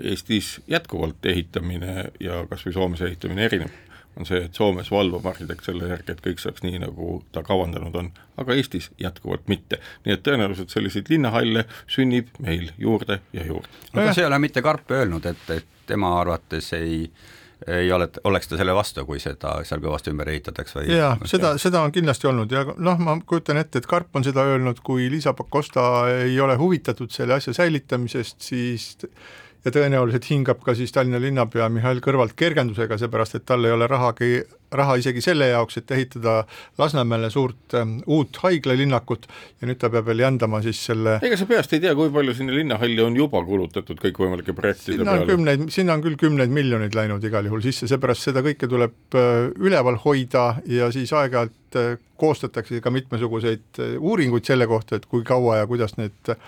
[0.03, 3.73] Eestis jätkuvalt ehitamine ja kas või Soomes ehitamine erineb,
[4.17, 7.97] on see, et Soomes valvab arhitekt selle järgi, et kõik saaks nii, nagu ta kavandanud
[7.99, 9.81] on, aga Eestis jätkuvalt mitte.
[10.07, 13.69] nii et tõenäoliselt selliseid linnahalle sünnib meil juurde ja juurde.
[13.93, 17.29] aga see ei ole mitte Karp öelnud, et, et tema arvates ei äh,
[17.67, 20.89] ei ole, oleks ta selle vastu, kui seda seal kõvasti ümber ehitatakse või?
[20.97, 24.45] jaa, seda, seda on kindlasti olnud ja noh, ma kujutan ette, et Karp on seda
[24.49, 25.85] öelnud, kui Liisa Pakosta
[26.23, 28.93] ei ole huvitatud selle asja säilitamisest, siis
[29.65, 33.89] ja tõenäoliselt hingab ka siis Tallinna linnapea Mihhail Kõlvart kergendusega, seepärast et tal ei ole
[33.91, 34.41] rahagi,
[34.73, 36.37] raha isegi selle jaoks, et ehitada
[36.79, 39.29] Lasnamäele suurt äh, uut haiglalinnakut
[39.61, 42.35] ja nüüd ta peab veel jändama siis selle ega sa peast ei tea, kui palju
[42.39, 45.33] sinna linnahalli on juba kulutatud kõikvõimalike projektide sinna on peale?
[45.35, 49.51] kümneid, sinna on küll kümneid miljoneid läinud igal juhul sisse, seepärast seda kõike tuleb äh,
[49.61, 55.25] üleval hoida ja siis aeg-ajalt äh, koostatakse ka mitmesuguseid äh, uuringuid selle kohta, et kui
[55.27, 56.41] kaua ja kuidas need äh,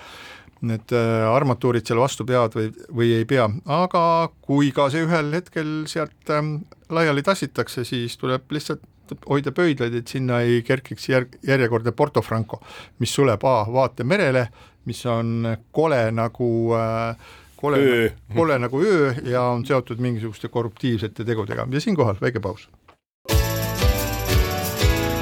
[0.68, 4.04] need äh, armatuurid seal vastu peavad või, või ei pea, aga
[4.44, 6.56] kui ka see ühel hetkel sealt ähm,
[6.92, 8.84] laiali tassitakse, siis tuleb lihtsalt
[9.28, 12.62] hoida pöidlaid, et sinna ei kerkiks järg, järjekordne Porto Franco,
[13.02, 14.46] mis suleb A vaate merele,
[14.88, 16.48] mis on kole nagu
[16.78, 21.68] äh, kole, kole nagu öö ja on seotud mingisuguste korruptiivsete tegudega.
[21.70, 22.68] Ja siinkohal väike paus.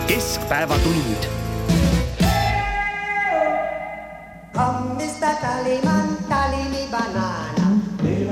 [0.06, 1.39] keskpäevatund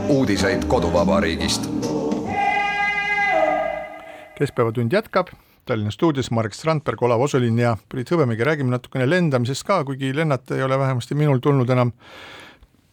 [0.09, 1.71] uudiseid koduvabariigist.
[4.39, 5.29] keskpäevatund jätkab,
[5.65, 10.57] Tallinna stuudios Marek Strandberg, Olav Osolin ja Priit Hõbemägi, räägime natukene lendamisest ka, kuigi lennata
[10.57, 11.93] ei ole vähemasti minul tulnud enam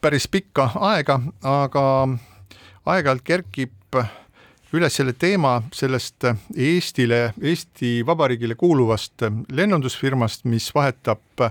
[0.01, 2.07] päris pikka aega, aga
[2.85, 3.99] aeg-ajalt kerkib
[4.73, 6.25] üles selle teema sellest
[6.57, 11.47] Eestile, Eesti Vabariigile kuuluvast lennundusfirmast, mis vahetab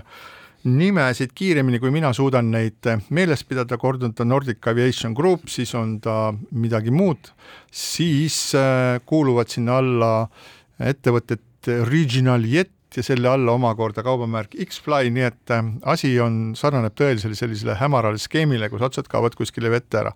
[0.65, 5.73] nimesid kiiremini, kui mina suudan neid meeles pidada, kord on ta Nordic Aviation Group, siis
[5.77, 7.31] on ta midagi muud,
[7.71, 10.13] siis äh, kuuluvad sinna alla
[10.81, 16.95] ettevõtted Regional Jet ja selle alla omakorda kaubamärk X-Fly, nii et äh, asi on, sarnaneb
[16.97, 20.13] tõelisele sellisele hämarale skeemile, kus otsad kaovad kuskile vette ära.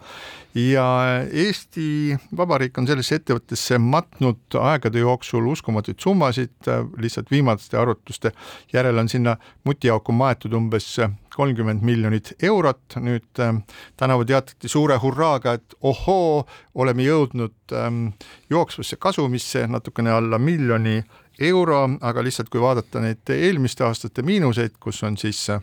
[0.56, 0.86] ja
[1.32, 8.32] Eesti Vabariik on sellesse ettevõttesse matnud aegade jooksul uskumatuid summasid, äh, lihtsalt viimaste arvutuste
[8.74, 10.96] järel on sinna mutiauku maetud umbes
[11.40, 13.54] kolmkümmend miljonit eurot, nüüd äh,
[13.98, 16.44] tänavu teatati suure hurraaga, et ohoo,
[16.76, 18.10] oleme jõudnud ähm,
[18.52, 21.00] jooksvasse kasumisse natukene alla miljoni
[21.40, 25.62] euro, aga lihtsalt kui vaadata neid eelmiste aastate miinuseid, kus on siis äh,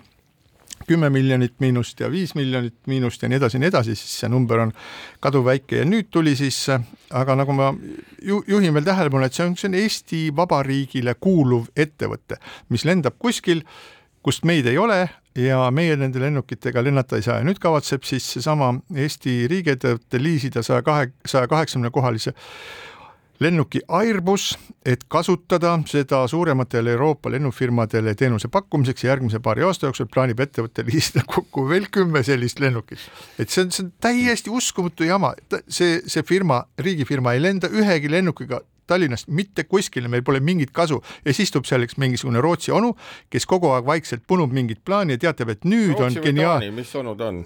[0.86, 4.30] kümme miljonit miinust ja viis miljonit miinust ja nii edasi ja nii edasi, siis see
[4.30, 4.72] number on
[5.24, 6.58] kaduvväike ja nüüd tuli siis,
[7.10, 7.72] aga nagu ma
[8.22, 13.18] ju, juhin veel tähelepanu, et see on, see on Eesti Vabariigile kuuluv ettevõte, mis lendab
[13.18, 13.64] kuskil,
[14.26, 15.04] kust meid ei ole
[15.38, 17.40] ja meie nende lennukitega lennata ei saa.
[17.40, 22.34] Ja nüüd kavatseb siis seesama Eesti riigiettevõte liisida saja kahe, saja kaheksakümne kohalise
[23.40, 30.08] lennuki Airbus, et kasutada seda suurematele Euroopa lennufirmadele teenuse pakkumiseks ja järgmise paari aasta jooksul
[30.12, 33.02] plaanib ettevõte liisida kokku veel kümme sellist lennukit.
[33.38, 35.34] et see on, see on täiesti uskumatu jama,
[35.68, 41.00] see, see firma, riigifirma ei lenda ühegi lennukiga Tallinnast mitte kuskile, meil pole mingit kasu
[41.24, 42.92] ja siis tuleb selleks mingisugune Rootsi onu,
[43.30, 46.70] kes kogu aeg vaikselt punub mingit plaani ja teatab, et nüüd Rootsi on geniaalne.
[46.70, 47.42] mis onu ta on?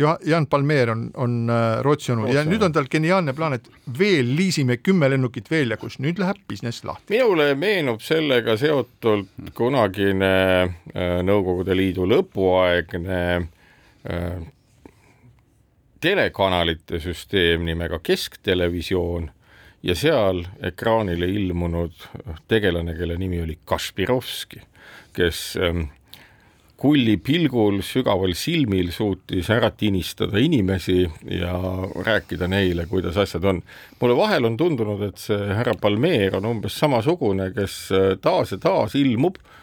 [0.00, 3.66] Jaan Palmeer on, on äh, Rootsi onu ja nüüd on tal geniaalne plaan, et
[3.98, 7.14] veel liisime kümme lennukit veel ja kus nüüd läheb business lahti.
[7.16, 10.32] minule meenub sellega seotult kunagine
[10.62, 14.40] äh, Nõukogude Liidu lõpuaegne äh,
[16.00, 19.30] telekanalite süsteem nimega Kesktelevisioon
[19.82, 22.08] ja seal ekraanile ilmunud
[22.48, 24.60] tegelane, kelle nimi oli Kaspirovski,
[25.16, 25.88] kes ähm,
[26.80, 31.52] kulli pilgul, sügaval silmil suutis ära tinistada inimesi ja
[32.06, 33.62] rääkida neile, kuidas asjad on.
[34.00, 37.76] mulle vahel on tundunud, et see härra Palmeer on umbes samasugune, kes
[38.24, 39.59] taas ja taas ilmub Äh,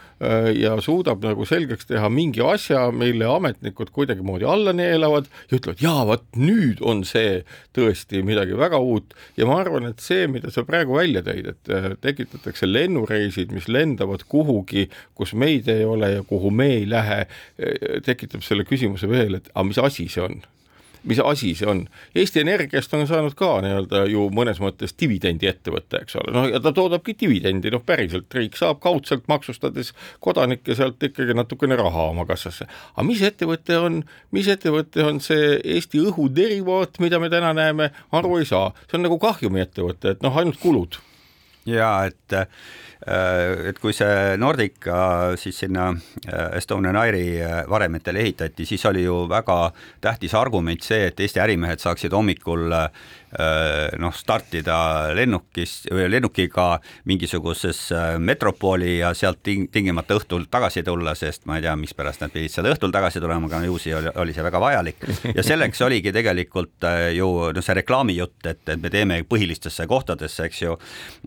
[0.58, 6.06] ja suudab nagu selgeks teha mingi asja, mille ametnikud kuidagimoodi alla neelavad ja ütlevad, jaa,
[6.10, 7.44] vot nüüd on see
[7.78, 9.14] tõesti midagi väga uut.
[9.38, 13.70] Ja ma arvan, et see, mida sa praegu välja tõid, et äh, tekitatakse lennureisid, mis
[13.70, 19.10] lendavad kuhugi, kus meid ei ole ja kuhu me ei lähe, äh, tekitab selle küsimuse
[19.12, 20.42] veel, et aga mis asi see on
[21.08, 21.84] mis asi see on.
[22.16, 26.74] Eesti Energiast on saanud ka nii-öelda ju mõnes mõttes dividendiettevõte, eks ole, noh ja ta
[26.76, 29.94] toodabki dividendi, noh päriselt, riik saab kaudselt maksustades
[30.24, 32.68] kodanikke sealt ikkagi natukene raha oma kassasse.
[32.96, 34.02] aga mis ettevõte on,
[34.36, 39.08] mis ettevõte on see Eesti õhuderivaat, mida me täna näeme, aru ei saa, see on
[39.08, 41.00] nagu kahjumiettevõte, et noh, ainult kulud.
[41.68, 42.48] ja et Äh,
[43.06, 49.28] et kui see Nordica siis sinna äh, Estonian Airi äh, varemetele ehitati, siis oli ju
[49.30, 52.70] väga tähtis argument see, et Eesti ärimehed saaksid hommikul
[54.00, 56.80] noh, startida lennukis, lennukiga
[57.12, 62.32] mingisugusesse metropooli ja sealt ting tingimata õhtul tagasi tulla, sest ma ei tea, mispärast nad
[62.32, 65.04] pidid seal õhtul tagasi tulema, aga ju see oli, oli see väga vajalik.
[65.36, 70.64] ja selleks oligi tegelikult ju noh, see reklaamijutt, et, et me teeme põhilistesse kohtadesse, eks
[70.64, 70.80] ju,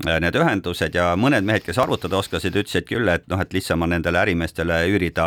[0.08, 3.92] need ühendused ja mõned mehed, kes arvutada oskasid, ütlesid küll, et noh, et lihtsam on
[3.94, 5.26] nendele ärimeestele üürida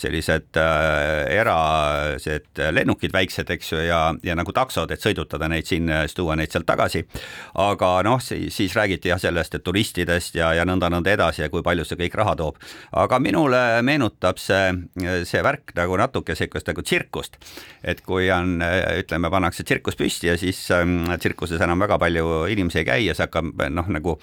[0.00, 6.02] sellised äh, erased lennukid väiksed, eks ju, ja, ja nagu taksod, et sõidutada neid sinna,
[6.06, 7.04] siis tuua neid sealt tagasi.
[7.54, 11.84] aga noh, siis räägiti jah sellest, et turistidest ja, ja nõnda-nõnda edasi ja kui palju
[11.86, 12.60] see kõik raha toob.
[12.92, 14.72] aga minule meenutab see,
[15.24, 17.38] see värk nagu natuke sihukest nagu tsirkust.
[17.82, 18.60] et kui on,
[19.00, 23.14] ütleme, pannakse tsirkus püsti ja siis ähm, tsirkuses enam väga palju inimesi ei käi ja
[23.16, 24.16] see hakkab noh, nagu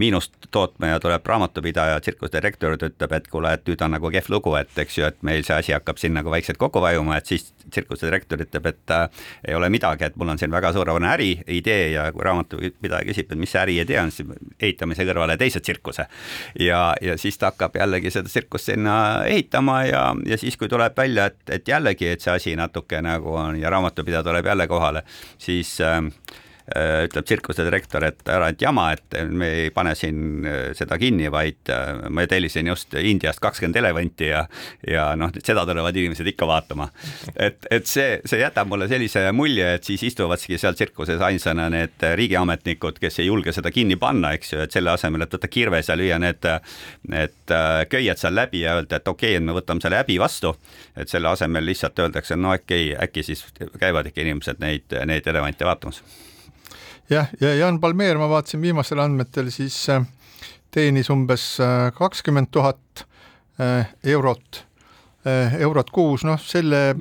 [0.00, 4.54] miinust tootma ja tuleb raamatupidaja, tsirkusdirektor ütleb, et kuule, et nüüd on nagu kehv lugu,
[4.58, 7.52] et eks ju, et meil see asi hakkab siin nagu vaikselt kokku vajuma, et siis
[7.70, 12.08] tsirkusedirektor ütleb, et äh, ei ole midagi, et mul on siin väga suurepärane äriidee ja
[12.12, 14.28] kui raamatupidaja küsib, et mis see äriidee on, siis
[14.58, 16.08] ehitamise kõrvale teise tsirkuse.
[16.60, 18.96] ja, ja siis ta hakkab jällegi seda tsirkust sinna
[19.30, 23.38] ehitama ja, ja siis, kui tuleb välja, et, et jällegi, et see asi natuke nagu
[23.38, 25.02] on ja raamatupidaja tuleb jälle kohale,
[25.38, 26.10] siis Äh,
[26.64, 31.28] ütleb tsirkuse direktor, et ära nüüd jama, et me ei pane siin äh, seda kinni,
[31.32, 34.46] vaid äh, ma tellisin just Indiast kakskümmend elevanti ja,
[34.88, 36.88] ja noh, seda tulevad inimesed ikka vaatama.
[37.36, 42.08] et, et see, see jätab mulle sellise mulje, et siis istuvadki seal tsirkuses ainsana need
[42.22, 45.92] riigiametnikud, kes ei julge seda kinni panna, eks ju, et selle asemel, et võtta kirves
[45.92, 46.48] ja lüüa need,
[47.12, 47.56] need
[47.92, 50.56] köied seal läbi ja öelda, et okei okay,, me võtame selle häbi vastu,
[50.96, 53.44] et selle asemel lihtsalt öeldakse, no okei okay,, äkki siis
[53.76, 56.00] käivad ikka inimesed neid, neid elevante vaatamas
[57.10, 60.04] jah, ja Jan Palmeer, ma vaatasin viimastel andmetel, siis äh,
[60.74, 63.06] teenis umbes äh, kakskümmend tuhat
[63.60, 64.64] äh, eurot,
[65.24, 66.94] eurot kuus, noh selle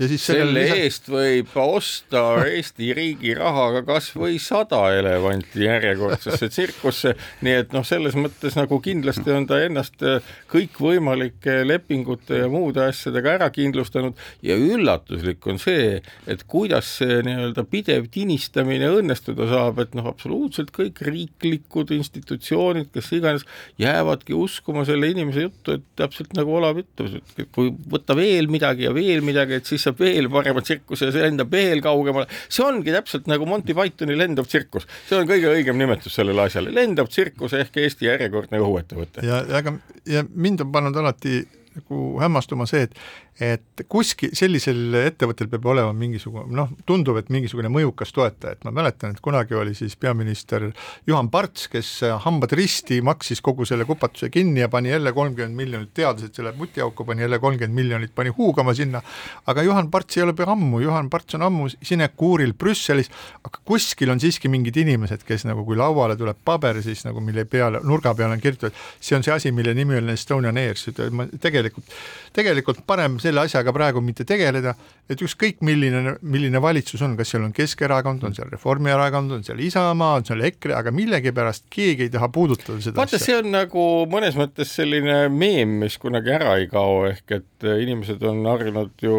[0.00, 0.76] ja siis selle lisa...
[0.80, 7.12] eest võib osta Eesti riigi rahaga kas või sada elevanti järjekordsesse tsirkusse,
[7.44, 12.86] nii et noh, selles mõttes nagu kindlasti on ta ennast äh, kõikvõimalike lepingute ja muude
[12.86, 14.16] asjadega ära kindlustanud.
[14.44, 16.00] Ja üllatuslik on see,
[16.30, 23.12] et kuidas see nii-öelda pidev tinistamine õnnestuda saab, et noh, absoluutselt kõik riiklikud institutsioonid, kes
[23.18, 23.44] iganes,
[23.80, 28.88] jäävadki uskuma selle inimese juttu, et täpselt nagu Olav ütles, et kui võtta veel midagi
[28.88, 32.28] ja veel midagi, et siis saab veel parema tsirkuse see lendab veel kaugemale.
[32.48, 36.74] see ongi täpselt nagu Monty Pythoni lendav tsirkus, see on kõige õigem nimetus sellele asjale,
[36.74, 39.26] lendav tsirkus ehk Eesti järjekordne õhuettevõte.
[39.26, 39.76] ja, aga
[40.08, 41.42] ja mind on pannud alati
[41.72, 42.94] nagu hämmastuma see, et
[43.40, 48.72] et kuskil sellisel ettevõttel peab olema mingisugune noh, tundub, et mingisugune mõjukas toetaja, et ma
[48.76, 50.68] mäletan, et kunagi oli siis peaminister
[51.08, 51.90] Juhan Parts, kes
[52.26, 56.44] hambad risti maksis kogu selle kupatuse kinni ja pani jälle kolmkümmend miljonit, teadis, et see
[56.44, 59.00] läheb mutiauku, pani jälle kolmkümmend miljonit, pani huugama sinna,
[59.48, 63.08] aga Juhan Parts ei ole pea ammu, Juhan Parts on ammu sinekuuril Brüsselis,
[63.40, 67.46] aga kuskil on siiski mingid inimesed, kes nagu kui lauale tuleb paber, siis nagu mille
[67.48, 70.76] peale, nurga peale on kirjutatud, see on see asi, mille nimi on Estonian Air,
[71.40, 71.96] tegelikult,
[72.36, 74.74] tegelikult parem selle asjaga praegu mitte tegeleda,
[75.10, 79.62] et ükskõik milline, milline valitsus on, kas seal on Keskerakond, on seal Reformierakond, on seal
[79.62, 83.86] Isamaa, on seal EKRE, aga millegipärast keegi ei taha puudutada seda vaata, see on nagu
[84.12, 89.16] mõnes mõttes selline meem, mis kunagi ära ei kao, ehk et inimesed on harjunud ju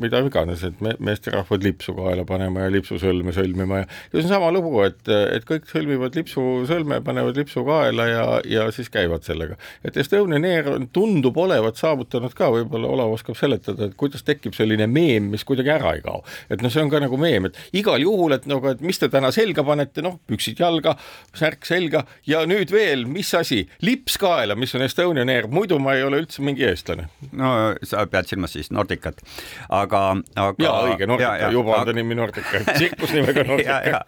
[0.00, 4.28] mida iganes, et me, meesterahvad lipsu kaela panema ja lipsusõlme sõlmima ja ja see on
[4.28, 9.56] sama lugu, et, et kõik sõlmivad lipsusõlme, panevad lipsu kaela ja, ja siis käivad sellega.
[9.84, 14.88] et Estonian Air tundub olevat saavutanud ka, võib-olla Olav oskab seletada, et kuidas tekib selline
[14.90, 16.22] meem, mis kuidagi ära ei kao.
[16.50, 19.08] et noh, see on ka nagu meem, et igal juhul, et nagu, et mis te
[19.12, 20.96] täna selga panete, noh, püksid jalga,
[21.36, 25.96] särk selga ja nüüd veel, mis asi, lips kaela, mis on Estonian Air, muidu ma
[25.96, 27.08] ei ole üldse mingi eestlane.
[27.36, 27.52] no
[27.86, 29.22] sa pead silmas siis Nordicat,
[29.68, 30.02] aga,
[30.34, 30.54] aga.
[30.62, 34.02] jaa, õige, Nordica, juba on ta nimi Nordica, tsirkus nimega Nordica.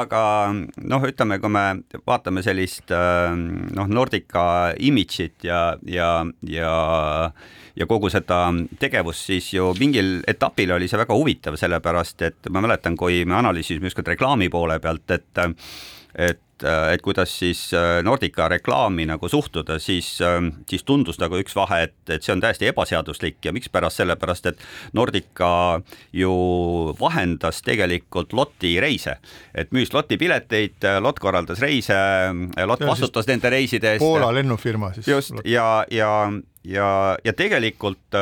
[0.00, 1.66] aga noh, ütleme, kui me
[2.06, 4.44] vaatame sellist noh, Nordica
[4.82, 6.14] imidžit ja, ja,
[6.48, 6.72] ja
[7.76, 8.44] ja kogu seda
[8.78, 13.38] tegevust, siis ju mingil etapil oli see väga huvitav, sellepärast et ma mäletan, kui me
[13.40, 15.44] analüüsisime just reklaami poole pealt, et
[16.12, 17.64] et et kuidas siis
[18.04, 20.08] Nordica reklaami nagu suhtuda, siis,
[20.70, 24.62] siis tundus nagu üks vahe, et, et see on täiesti ebaseaduslik ja mikspärast, sellepärast et
[24.96, 25.50] Nordica
[26.16, 26.32] ju
[27.00, 29.18] vahendas tegelikult loti reise,
[29.54, 31.98] et müüs loti pileteid, lott korraldas reise,
[32.66, 34.04] lott vastutas nende reiside eest.
[34.04, 35.08] Poola lennufirma siis.
[35.08, 36.12] just ja, ja
[36.64, 38.14] ja, ja tegelikult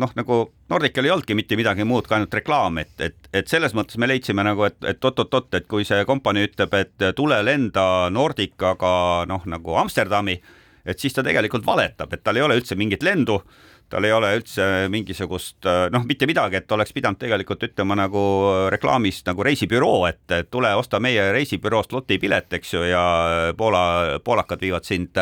[0.00, 0.38] noh, nagu
[0.72, 4.08] Nordical ei olnudki mitte midagi muud kui ainult reklaam, et, et, et selles mõttes me
[4.08, 8.94] leidsime nagu, et, et oot-oot-oot, et kui see kompanii ütleb, et tule lenda Nordicaga
[9.28, 10.38] noh, nagu Amsterdami,
[10.86, 13.40] et siis ta tegelikult valetab, et tal ei ole üldse mingit lendu
[13.92, 18.22] tal ei ole üldse mingisugust noh, mitte midagi, et oleks pidanud tegelikult ütlema nagu
[18.72, 23.02] reklaamis nagu reisibüroo, et tule osta meie reisibüroost lotipilet, eks ju, ja
[23.56, 23.84] Poola,
[24.24, 25.18] poolakad viivad sind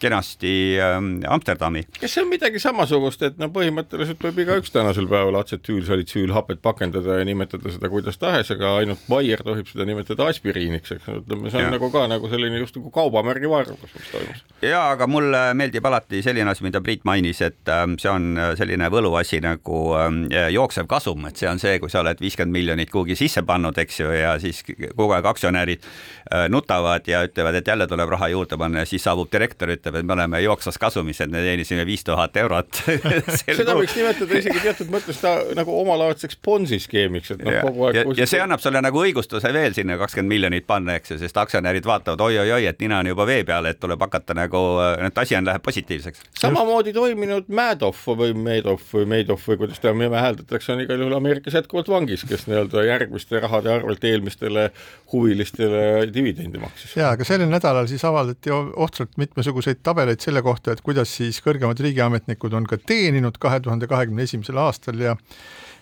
[0.00, 1.84] kenasti ähm, Amsterdami.
[2.00, 7.26] kas see on midagi samasugust, et no põhimõtteliselt võib igaüks tänasel päeval atsetiilsalitüülhapet pakendada ja
[7.28, 11.68] nimetada seda kuidas tahes, aga ainult Bayer tohib seda nimetada aspiriiniks, eks ütleme, see on
[11.68, 11.74] ja.
[11.76, 14.44] nagu ka nagu selline just nagu kaubamärgi vargus, mis toimus.
[14.64, 18.52] ja aga mulle meeldib alati selline asi, mida Priit mainis, et ähm, see on äh,
[18.58, 22.90] selline võluasi nagu ähm, jooksev kasum, et see on see, kui sa oled viiskümmend miljonit
[22.90, 27.68] kuhugi sisse pannud, eks ju, ja siis kogu aeg aktsionärid äh, nutavad ja ütlevad, et
[27.70, 31.20] jälle tuleb raha juurde panna ja siis saabub direktor, ütleb, et me oleme jooksvas kasumis,
[31.20, 32.82] et me teenisime viis tuhat eurot
[33.40, 38.00] seda võiks nimetada isegi teatud mõttes ta nagu omalaadseks Bonsi skeemiks, et noh, kogu aeg.
[38.00, 41.38] ja, ja see annab sulle nagu õigustuse veel sinna kakskümmend miljonit panna, eks ju, sest
[41.40, 44.64] aktsionärid vaatavad oi-oi-oi, et nina on juba vee peal, et tuleb hakata nagu,
[45.06, 46.26] et asi on, läheb positiivseks.
[46.40, 51.16] samamoodi toiminud Madoff või Madoff või Madoff või kuidas ta nime hääldatakse, on igal juhul
[51.16, 54.68] Ameerikas jätkuvalt vangis, kes nii-öelda järgmiste rahade arvelt eelmistele
[55.12, 56.96] huvilistele dividendi maksis.
[56.96, 61.80] ja, aga sellel nädalal siis avaldati ohtralt mitmesuguseid tabeleid selle kohta, et kuidas siis kõrgemad
[61.80, 65.16] riigiametnikud on ka teeninud kahe tuhande kahekümne esimesel aastal ja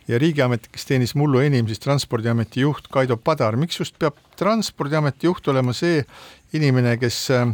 [0.09, 5.49] ja riigiametnikest teenis mullu enim siis Transpordiameti juht Kaido Padar, miks just peab Transpordiameti juht
[5.53, 6.01] olema see
[6.57, 7.53] inimene, kes Äh,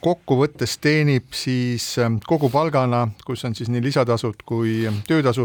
[0.00, 5.44] kokkuvõttes teenib siis ähm, kogu palgana, kus on siis nii lisatasud kui ähm, töötasu,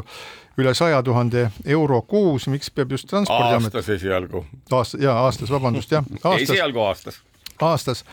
[0.59, 4.45] üle saja tuhande euro kuus, miks peab just Transpordiamet aastas esialgu.
[4.71, 6.07] aasta, jaa, aastas, vabandust, jah.
[6.45, 7.19] esialgu aastas.
[7.59, 8.05] aastas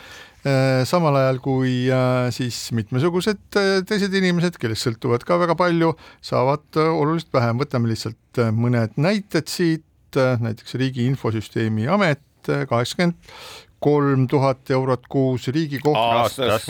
[0.43, 6.83] äh, samal ajal kui äh, siis mitmesugused teised inimesed, kellest sõltuvad ka väga palju, saavad
[6.83, 13.15] oluliselt vähem, võtame lihtsalt mõned näited siit, näiteks Riigi Infosüsteemi Amet, kaheksakümmend
[13.87, 16.65] kolm tuhat eurot kuus Riigikohtu aastas.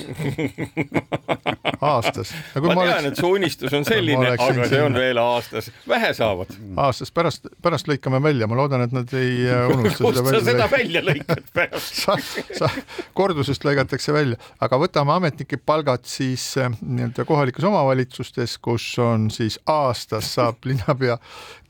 [1.81, 2.33] Aastas.
[2.55, 6.53] ma tean oleks..., et su unistus on selline, aga see on veel aastas, vähe saavad.
[6.85, 10.67] aastas, pärast, pärast lõikame välja, ma loodan, et nad ei äh, unusta kust sa seda
[10.73, 12.03] välja lõikad pärast?
[12.03, 12.19] Sa,
[12.59, 12.69] sa,
[13.17, 19.57] kordusest lõigatakse välja, aga võtame ametnike palgad siis äh, nii-öelda kohalikes omavalitsustes, kus on siis
[19.73, 21.17] aastas saab linnapea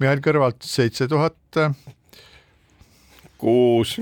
[0.03, 1.71] Mihhail Kõrvalt seitse tuhat äh,
[3.39, 4.01] kuus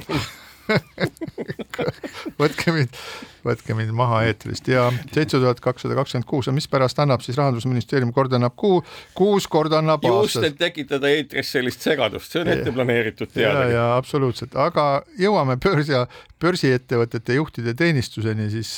[2.41, 2.97] võtke mind,
[3.45, 4.69] võtke mind maha eetrist.
[4.71, 8.81] Ja seitse tuhat kakssada kakskümmend kuus ja mispärast annab siis Rahandusministeerium, kord annab kuu,
[9.17, 13.75] kuus korda annab just, et tekitada eetris sellist segadust, see on ette planeeritud teadagi.
[13.75, 15.97] ja, ja absoluutselt, aga jõuame börsi,
[16.43, 18.77] börsiettevõtete juhtide teenistuseni siis,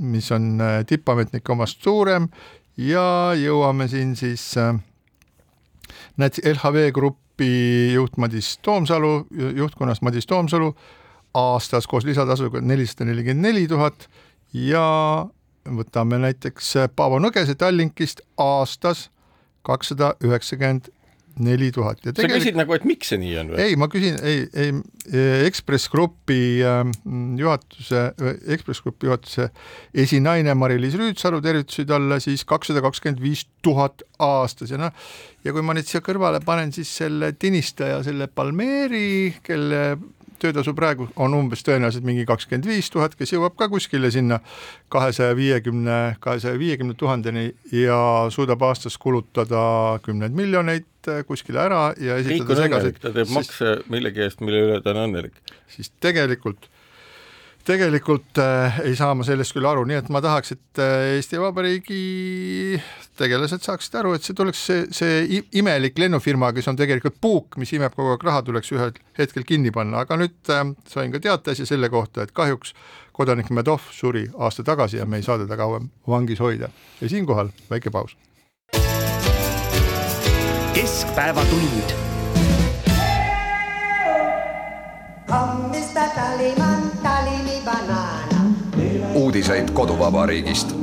[0.00, 2.30] mis on äh, tippametnike omast suurem.
[2.80, 4.72] Ja jõuame siin siis äh,
[6.16, 9.26] näiteks LHV Grupi juht Madis Toomsalu,
[9.56, 10.72] juhtkonnast Madis Toomsalu
[11.38, 14.08] aastas koos lisatasuga nelisada nelikümmend neli tuhat
[14.52, 14.86] ja
[15.64, 19.08] võtame näiteks Paavo Nõgese Tallinkist aastas
[19.66, 20.90] kakssada üheksakümmend
[21.40, 23.60] neli tuhat ja sa küsid nagu, et miks see nii on või?
[23.64, 26.82] ei, ma küsin, ei, ei Ekspress Grupi äh,
[27.40, 28.02] juhatuse,
[28.52, 29.48] Ekspress Grupi juhatuse
[30.04, 34.92] esinaine Mari-Liis Rüütsalu tervitusi talle siis kakssada kakskümmend viis tuhat aastas ja noh,
[35.44, 39.84] ja kui ma nüüd siia kõrvale panen siis selle tinistaja, selle Palmeeri, kelle
[40.42, 44.40] töötasu praegu on umbes tõenäoliselt mingi kakskümmend viis tuhat, kes jõuab ka kuskile sinna
[44.92, 47.98] kahesaja viiekümne, kahesaja viiekümne tuhandeni ja
[48.34, 49.62] suudab aastas kulutada
[50.06, 50.88] kümneid miljoneid
[51.26, 55.34] kuskile ära ja on õnnelik, ta teeb makse millegi eest, mille üle ta on õnnelik.
[55.70, 56.68] siis tegelikult
[57.66, 61.38] tegelikult äh, ei saa ma sellest küll aru, nii et ma tahaks, et äh, Eesti
[61.40, 62.80] Vabariigi
[63.18, 67.72] tegelased saaksid aru, et see tuleks see, see imelik lennufirma, kes on tegelikult puuk, mis
[67.76, 71.68] imeb kogu aeg raha, tuleks ühel hetkel kinni panna, aga nüüd äh, sain ka teateasja
[71.68, 72.74] selle kohta, et kahjuks
[73.14, 76.72] kodanik Medov suri aasta tagasi ja me ei saa teda kauem vangis hoida.
[77.00, 78.16] ja siinkohal väike paus.
[80.74, 82.00] keskpäevatund
[85.32, 87.01] Hommista Taliman, Talimi banana.
[89.14, 90.74] Uudiseid koduvabariigist.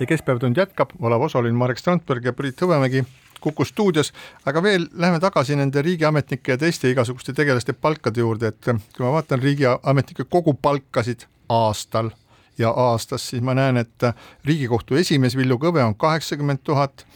[0.00, 3.04] ja Keskpäevatund jätkab, olav osaline Marek Strandberg ja Priit Hõbemägi
[3.40, 4.12] Kuku stuudios,
[4.46, 9.12] aga veel lähme tagasi nende riigiametnike ja teiste igasuguste tegelaste palkade juurde, et kui ma
[9.12, 12.10] vaatan riigiametnike kogupalkasid aastal
[12.58, 14.10] ja aastas, siis ma näen, et
[14.44, 17.06] Riigikohtu esimees Villu Kõve on kaheksakümmend tuhat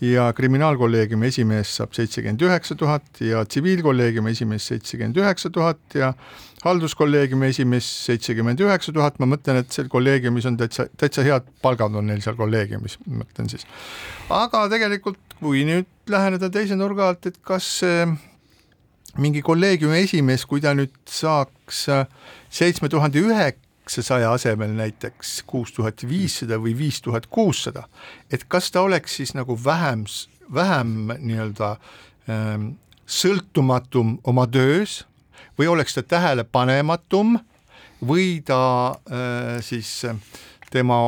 [0.00, 6.12] ja kriminaalkolleegiumi esimees saab seitsekümmend üheksa tuhat ja tsiviilkolleegiumi esimees seitsekümmend üheksa tuhat ja
[6.66, 11.94] halduskolleegiumi esimees seitsekümmend üheksa tuhat, ma mõtlen, et seal kolleegiumis on täitsa, täitsa head palgad
[11.96, 13.66] on neil seal kolleegiumis, mõtlen siis.
[14.34, 17.70] aga tegelikult, kui nüüd läheneda teise nurga alt, et kas
[19.16, 21.86] mingi kolleegiumi esimees, kui ta nüüd saaks
[22.52, 23.54] seitsme tuhande ühe
[23.86, 27.84] kaheksasaja asemel näiteks kuus tuhat viissada või viis tuhat kuussada,
[28.32, 30.02] et kas ta oleks siis nagu vähem,
[30.50, 31.76] vähem nii-öelda
[32.28, 32.72] ähm,
[33.06, 35.04] sõltumatum oma töös
[35.58, 37.38] või oleks ta tähelepanematum
[38.06, 38.60] või ta
[39.08, 40.02] äh, siis
[40.70, 41.00] tema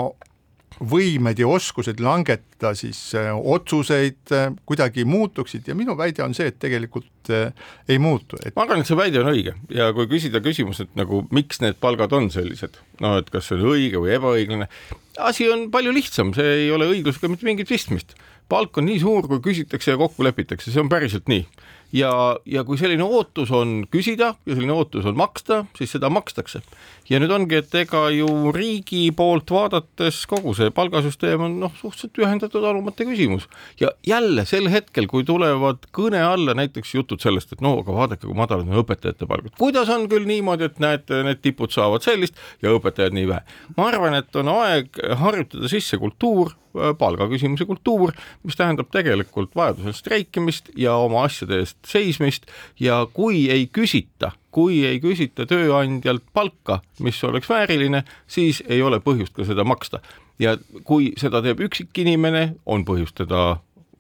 [0.79, 5.67] võimed ja oskused langetada siis äh, otsuseid äh, kuidagi muutuksid.
[5.69, 7.51] Ja minu väide on see, et tegelikult äh,
[7.91, 8.39] ei muutu.
[8.45, 8.55] Et....
[8.57, 9.57] ma arvan, et see väide on õige.
[9.75, 13.59] Ja kui küsida küsimus, et nagu miks need palgad on sellised, noh, et kas see
[13.59, 14.71] on õige või ebaõiglane,
[15.19, 18.15] asi on palju lihtsam, see ei ole õiglusega mitte mingit pistmist.
[18.49, 21.45] palk on nii suur, kui küsitakse ja kokku lepitakse, see on päriselt nii
[21.93, 22.13] ja,
[22.47, 26.61] ja kui selline ootus on küsida ja selline ootus on maksta, siis seda makstakse.
[27.09, 32.21] ja nüüd ongi, et ega ju riigi poolt vaadates kogu see palgasüsteem on noh, suhteliselt
[32.21, 33.49] ühendatud alumate küsimus
[33.81, 38.27] ja jälle sel hetkel, kui tulevad kõne alla näiteks jutud sellest, et no aga vaadake,
[38.27, 42.37] kui madalad on õpetajate palgad, kuidas on küll niimoodi, et näete, need tipud saavad sellist
[42.63, 43.59] ja õpetajad nii vähe.
[43.77, 46.53] ma arvan, et on aeg harjutada sisse kultuur,
[46.99, 48.13] palgaküsimuse kultuur,
[48.45, 52.47] mis tähendab tegelikult vajadusel streikimist ja oma asjade eest seismist
[52.81, 59.01] ja kui ei küsita, kui ei küsita tööandjalt palka, mis oleks vääriline, siis ei ole
[59.05, 60.01] põhjust ka seda maksta.
[60.39, 63.59] ja kui seda teeb üksik inimene, on põhjust teda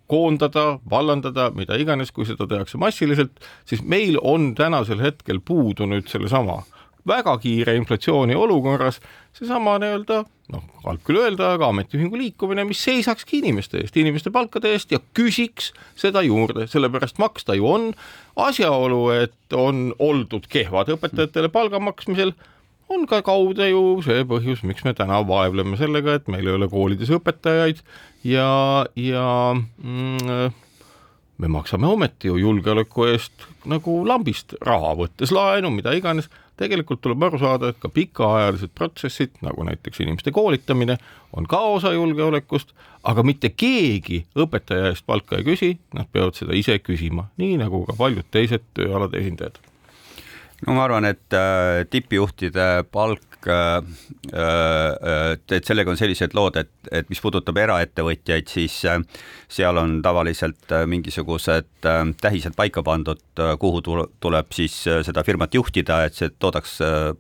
[0.08, 6.08] koondada, vallandada, mida iganes, kui seda tehakse massiliselt, siis meil on tänasel hetkel puudu nüüd
[6.08, 6.62] sellesama
[7.08, 9.00] väga kiire inflatsiooni olukorras
[9.36, 14.72] seesama nii-öelda noh, halb küll öelda, aga ametiühingu liikumine, mis seisakski inimeste eest, inimeste palkade
[14.72, 17.90] eest ja küsiks seda juurde, sellepärast maksta ju on.
[18.36, 22.32] asjaolu, et on oldud kehvad õpetajatele palga maksmisel,
[22.88, 26.70] on ka kaude ju see põhjus, miks me täna vaevleme sellega, et meil ei ole
[26.72, 27.82] koolides õpetajaid
[28.24, 30.54] ja, ja mm,
[31.38, 37.22] me maksame ometi ju julgeoleku eest nagu lambist raha, võttes laenu, mida iganes tegelikult tuleb
[37.28, 40.98] aru saada, et ka pikaajalised protsessid, nagu näiteks inimeste koolitamine,
[41.32, 42.74] on ka osa julgeolekust,
[43.06, 47.84] aga mitte keegi õpetaja eest palka ei küsi, nad peavad seda ise küsima, nii nagu
[47.86, 49.60] ka paljud teised tööalade esindajad
[50.66, 53.78] no ma arvan, et äh, tippjuhtide palk äh,,
[54.32, 58.98] äh, et sellega on sellised lood, et, et mis puudutab eraettevõtjaid, siis äh,
[59.48, 63.82] seal on tavaliselt äh, mingisugused äh, tähised paika pandud, äh, kuhu
[64.20, 67.12] tuleb siis äh, seda firmat juhtida, et see toodaks äh,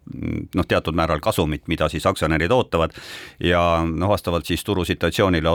[0.58, 2.96] noh, teatud määral kasumit, mida siis aktsionärid ootavad.
[3.40, 5.54] Ja noh, vastavalt siis turusituatsioonile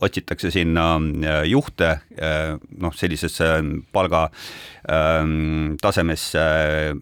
[0.00, 3.52] otsitakse sinna äh, juhte äh, noh, sellisesse
[3.92, 4.24] palga
[4.88, 5.22] äh,
[5.82, 6.48] tasemesse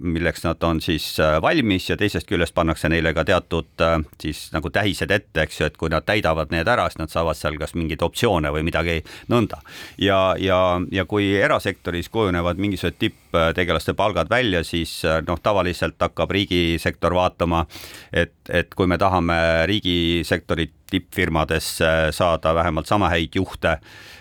[0.00, 4.46] milleks nad on siis äh, valmis ja teisest küljest pannakse neile ka teatud äh, siis
[4.54, 7.58] nagu tähised ette, eks ju, et kui nad täidavad need ära, siis nad saavad seal
[7.60, 9.00] kas mingeid optsioone või midagi
[9.32, 9.60] nõnda.
[10.00, 10.60] ja, ja,
[10.92, 17.66] ja kui erasektoris kujunevad mingisugused tipptegelaste palgad välja, siis noh, tavaliselt hakkab riigisektor vaatama,
[18.12, 24.19] et, et kui me tahame riigisektori tippfirmadesse saada vähemalt sama häid juhte Äh,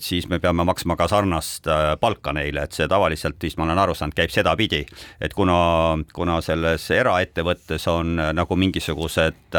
[0.00, 3.82] siis me peame maksma ka sarnast äh, palka neile, et see tavaliselt, mis ma olen
[3.82, 4.84] aru saanud, käib sedapidi,
[5.20, 5.58] et kuna,
[6.16, 9.58] kuna selles eraettevõttes on äh, nagu mingisugused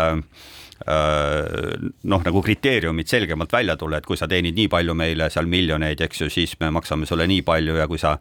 [0.81, 5.99] noh, nagu kriteeriumid selgemalt välja tulla, et kui sa teenid nii palju meile seal miljoneid,
[6.01, 8.15] eks ju, siis me maksame sulle nii palju ja kui sa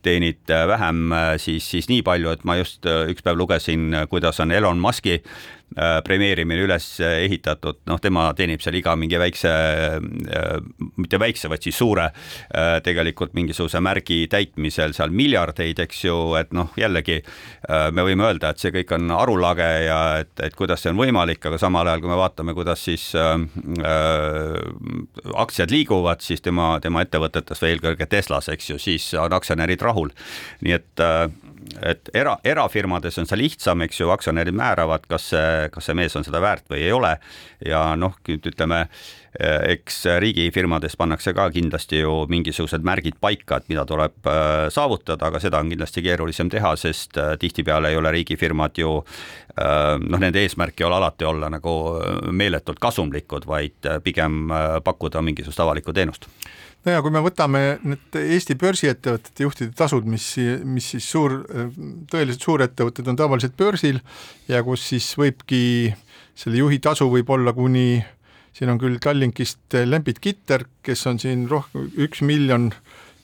[0.00, 4.80] teenid vähem, siis, siis nii palju, et ma just üks päev lugesin, kuidas on Elon
[4.80, 10.52] Musk'i Äh, premeerimine üles ehitatud, noh, tema teenib seal iga mingi väikse, äh,
[10.96, 16.54] mitte väikse, vaid siis suure äh, tegelikult mingisuguse märgi täitmisel seal miljardeid, eks ju, et
[16.56, 17.18] noh, jällegi
[17.66, 21.42] me võime öelda, et see kõik on arulage ja et, et kuidas see on võimalik,
[21.48, 23.34] aga samal ajal, kui me vaatame, kuidas siis äh,
[25.34, 30.14] aktsiad liiguvad, siis tema, tema ettevõtetes või eelkõige Teslas, eks ju, siis on aktsionärid rahul.
[30.62, 31.26] nii et äh,
[31.82, 36.16] et era, erafirmades on see lihtsam, eks ju, aktsionärid määravad, kas see, kas see mees
[36.18, 37.16] on seda väärt või ei ole.
[37.64, 38.86] ja noh, ütleme,
[39.68, 45.40] eks riigifirmades pannakse ka kindlasti ju mingisugused märgid paika, et mida tuleb äh, saavutada, aga
[45.42, 48.98] seda on kindlasti keerulisem teha, sest äh, tihtipeale ei ole riigifirmad ju
[49.56, 51.70] noh, nende eesmärk ei ole alati olla nagu
[52.28, 54.50] meeletult kasumlikud, vaid pigem
[54.84, 56.28] pakkuda mingisugust avalikku teenust
[56.86, 60.28] no ja kui me võtame need Eesti börsiettevõtete juhtide tasud, mis,
[60.64, 61.40] mis siis suur,
[62.10, 63.98] tõeliselt suurettevõtted on tavaliselt börsil
[64.50, 65.64] ja kus siis võibki
[66.36, 67.98] selle juhi tasu võib olla kuni,
[68.56, 72.70] siin on küll Tallinkist Lembit Kitter, kes on siin rohkem, üks miljon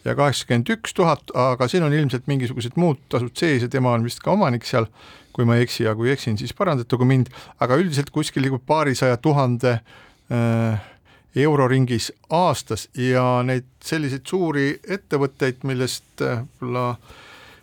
[0.03, 4.07] ja kaheksakümmend üks tuhat, aga siin on ilmselt mingisugused muud tasud sees ja tema on
[4.07, 4.89] vist ka omanik seal,
[5.33, 7.31] kui ma ei eksi ja kui eksin, siis parandatagu mind,
[7.63, 10.89] aga üldiselt kuskil liigub paarisaja tuhande äh,
[11.37, 16.97] euroringis aastas ja neid selliseid suuri ettevõtteid, millest äh, võib-olla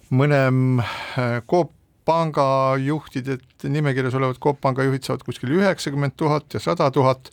[0.09, 1.75] mõne äh, Coop
[2.09, 7.29] panga juhtide nimekirjas olevad Coop panga juhid saavad kuskil üheksakümmend tuhat ja sada tuhat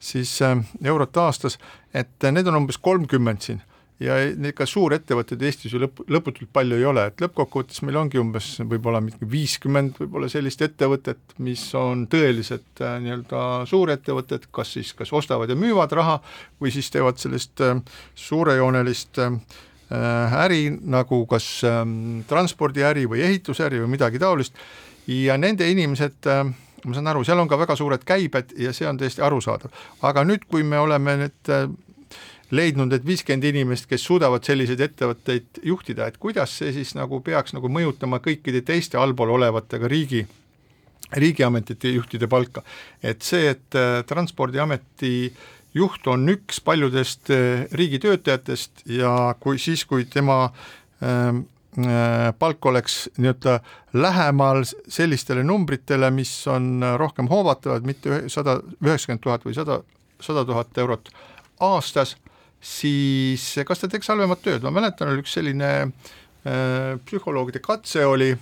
[0.00, 1.60] siis äh, eurot aastas,
[1.94, 3.62] et need on umbes kolmkümmend siin
[4.02, 8.50] ja ega suurettevõtteid Eestis ju lõp-, lõputult palju ei ole, et lõppkokkuvõttes meil ongi umbes
[8.60, 15.52] võib-olla viiskümmend võib-olla sellist ettevõtet, mis on tõelised äh, nii-öelda suurettevõtted, kas siis kas ostavad
[15.52, 16.18] ja müüvad raha
[16.60, 17.78] või siis teevad sellist äh,
[18.26, 19.40] suurejoonelist äh,
[20.44, 24.56] äri nagu kas ähm, transpordiäri või ehitusäri või midagi taolist.
[25.06, 28.98] Ja nende inimesed ma saan aru, seal on ka väga suured käibed ja see on
[28.98, 29.70] täiesti arusaadav,
[30.02, 31.52] aga nüüd, kui me oleme nüüd
[32.54, 37.56] leidnud need viiskümmend inimest, kes suudavad selliseid ettevõtteid juhtida, et kuidas see siis nagu peaks
[37.56, 40.22] nagu mõjutama kõikide teiste allpool olevate ka riigi,
[41.12, 42.62] riigiametite juhtide palka.
[43.02, 45.32] et see, et äh, Transpordiameti
[45.74, 50.50] juht on üks paljudest äh, riigitöötajatest ja kui siis, kui tema
[51.02, 51.44] ähm,
[51.78, 53.58] äh, palk oleks nii-öelda
[53.94, 59.80] lähemal sellistele numbritele, mis on rohkem hoovatavad, mitte sada üheksakümmend tuhat või sada,
[60.20, 61.10] sada tuhat eurot
[61.60, 62.16] aastas,
[62.66, 68.32] siis kas ta teeks halvemat tööd, ma mäletan, oli üks selline äh, psühholoogide katse oli,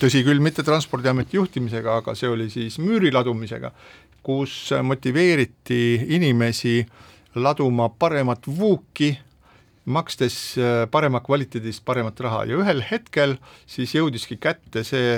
[0.00, 3.72] tõsi küll, mitte Transpordiameti juhtimisega, aga see oli siis müüri ladumisega,
[4.24, 5.82] kus motiveeriti
[6.16, 6.80] inimesi
[7.34, 9.12] laduma paremat vuuki,
[9.84, 12.44] makstes äh, parema kvaliteedist paremat raha.
[12.46, 13.36] Ja ühel hetkel
[13.66, 15.16] siis jõudiski kätte see,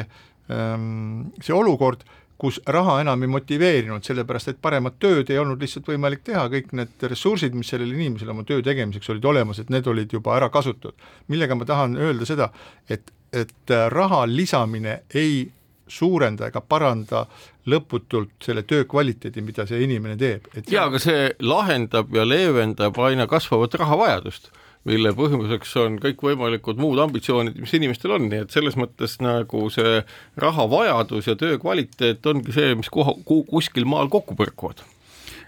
[0.48, 2.06] ähm, see olukord,
[2.38, 6.72] kus raha enam ei motiveerinud, sellepärast et paremat tööd ei olnud lihtsalt võimalik teha, kõik
[6.76, 10.50] need ressursid, mis sellel inimesel oma töö tegemiseks olid olemas, et need olid juba ära
[10.52, 10.98] kasutatud.
[11.28, 12.50] millega ma tahan öelda seda,
[12.90, 15.44] et, et raha lisamine ei
[15.86, 17.24] suurenda ega paranda
[17.70, 20.48] lõputult selle töö kvaliteedi, mida see inimene teeb.
[20.68, 24.50] jaa, aga see lahendab ja leevendab aina kasvavat rahavajadust
[24.88, 30.02] mille põhjuseks on kõikvõimalikud muud ambitsioonid, mis inimestel on, nii et selles mõttes nagu see
[30.40, 34.84] rahavajadus ja töö kvaliteet ongi see, mis koha, kuskil maal kokku põrkuvad.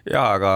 [0.06, 0.50] Jaa, aga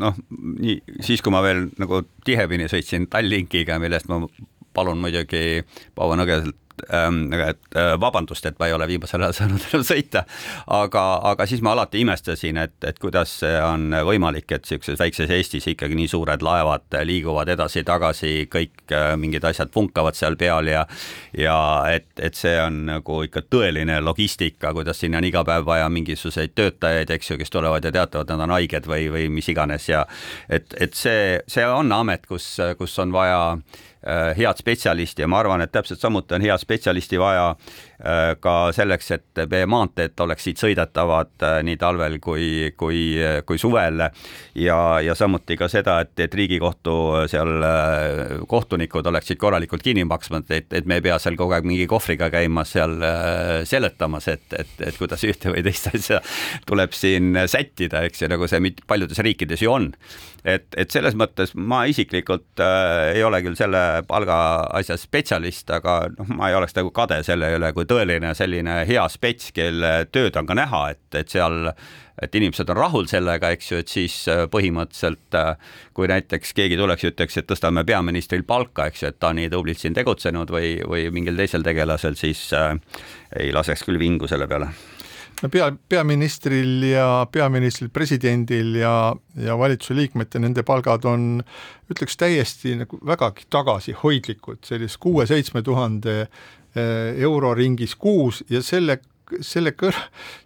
[0.00, 4.20] noh, nii siis, kui ma veel nagu tihemini sõitsin Tallinkiga, millest ma
[4.74, 5.64] palun muidugi
[5.94, 10.24] Paavo Nõgeselt et äh, vabandust, et ma ei ole viimasel ajal saanud enam sõita,
[10.74, 15.30] aga, aga siis ma alati imestasin, et, et kuidas see on võimalik, et niisuguses väikses
[15.34, 20.84] Eestis ikkagi nii suured laevad liiguvad edasi-tagasi, kõik äh, mingid asjad punkavad seal peal ja
[21.38, 21.56] ja
[21.90, 26.54] et, et see on nagu ikka tõeline logistika, kuidas sinna on iga päev vaja mingisuguseid
[26.54, 30.04] töötajaid, eks ju, kes tulevad ja teatavad, nad on haiged või, või mis iganes ja
[30.48, 33.42] et, et see, see on amet, kus, kus on vaja
[34.36, 37.93] head spetsialisti ja ma arvan, et täpselt samuti on head spetsialisti vaja äh,
[38.40, 43.02] ka selleks, et meie maanteed oleksid sõidetavad äh, nii talvel kui, kui,
[43.46, 44.06] kui suvel.
[44.58, 46.96] Ja, ja samuti ka seda, et, et Riigikohtu
[47.30, 47.66] seal
[48.50, 52.30] kohtunikud oleksid korralikult kinni maksnud, et, et me ei pea seal kogu aeg mingi kohvriga
[52.34, 52.98] käima seal
[53.68, 56.20] seletamas, et, et, et kuidas ühte või teist asja
[56.68, 59.92] tuleb siin sättida, eks ju, nagu see paljudes riikides ju on.
[60.44, 64.36] Et, et selles mõttes ma isiklikult äh, ei ole küll selle palga
[64.76, 69.04] asja spetsialist, aga noh, ma ei oleks nagu kade selle üle, kui tõeline selline hea
[69.12, 71.70] spets, kelle tööd on ka näha, et, et seal
[72.22, 75.54] et inimesed on rahul sellega, eks ju, et siis äh, põhimõtteliselt äh,
[75.96, 79.40] kui näiteks keegi tuleks ja ütleks, et tõstame peaministril palka, eks ju, et ta on
[79.40, 82.76] nii tublilt siin tegutsenud või, või mingil teisel tegelasel, siis äh,
[83.40, 84.70] ei laseks küll vingu selle peale.
[85.42, 88.94] No pea, peaministril ja peaministril, presidendil ja,
[89.42, 91.42] ja valitsuse liikmete, nende palgad on,
[91.90, 96.28] ütleks täiesti nagu vägagi tagasihoidlikud, sellist kuue-seitsme tuhande
[96.74, 99.00] eh, euro ringis kuus ja selle
[99.44, 99.98] selle kõr-,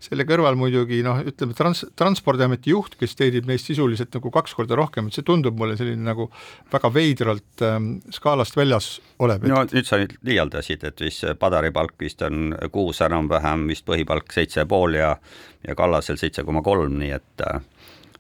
[0.03, 4.79] selle kõrval muidugi noh, ütleme trans-, Transpordiameti juht, kes teenib neist sisuliselt nagu kaks korda
[4.79, 6.29] rohkem, et see tundub mulle selline nagu
[6.73, 8.91] väga veidralt ähm, skaalast väljas
[9.25, 9.47] olev.
[9.51, 14.33] no nüüd sa nüüd liialdasid, et vist Padari palk vist on kuus enam-vähem vist põhipalk
[14.35, 15.17] seitse pool ja
[15.67, 17.61] ja Kallasel seitse koma kolm, nii et äh,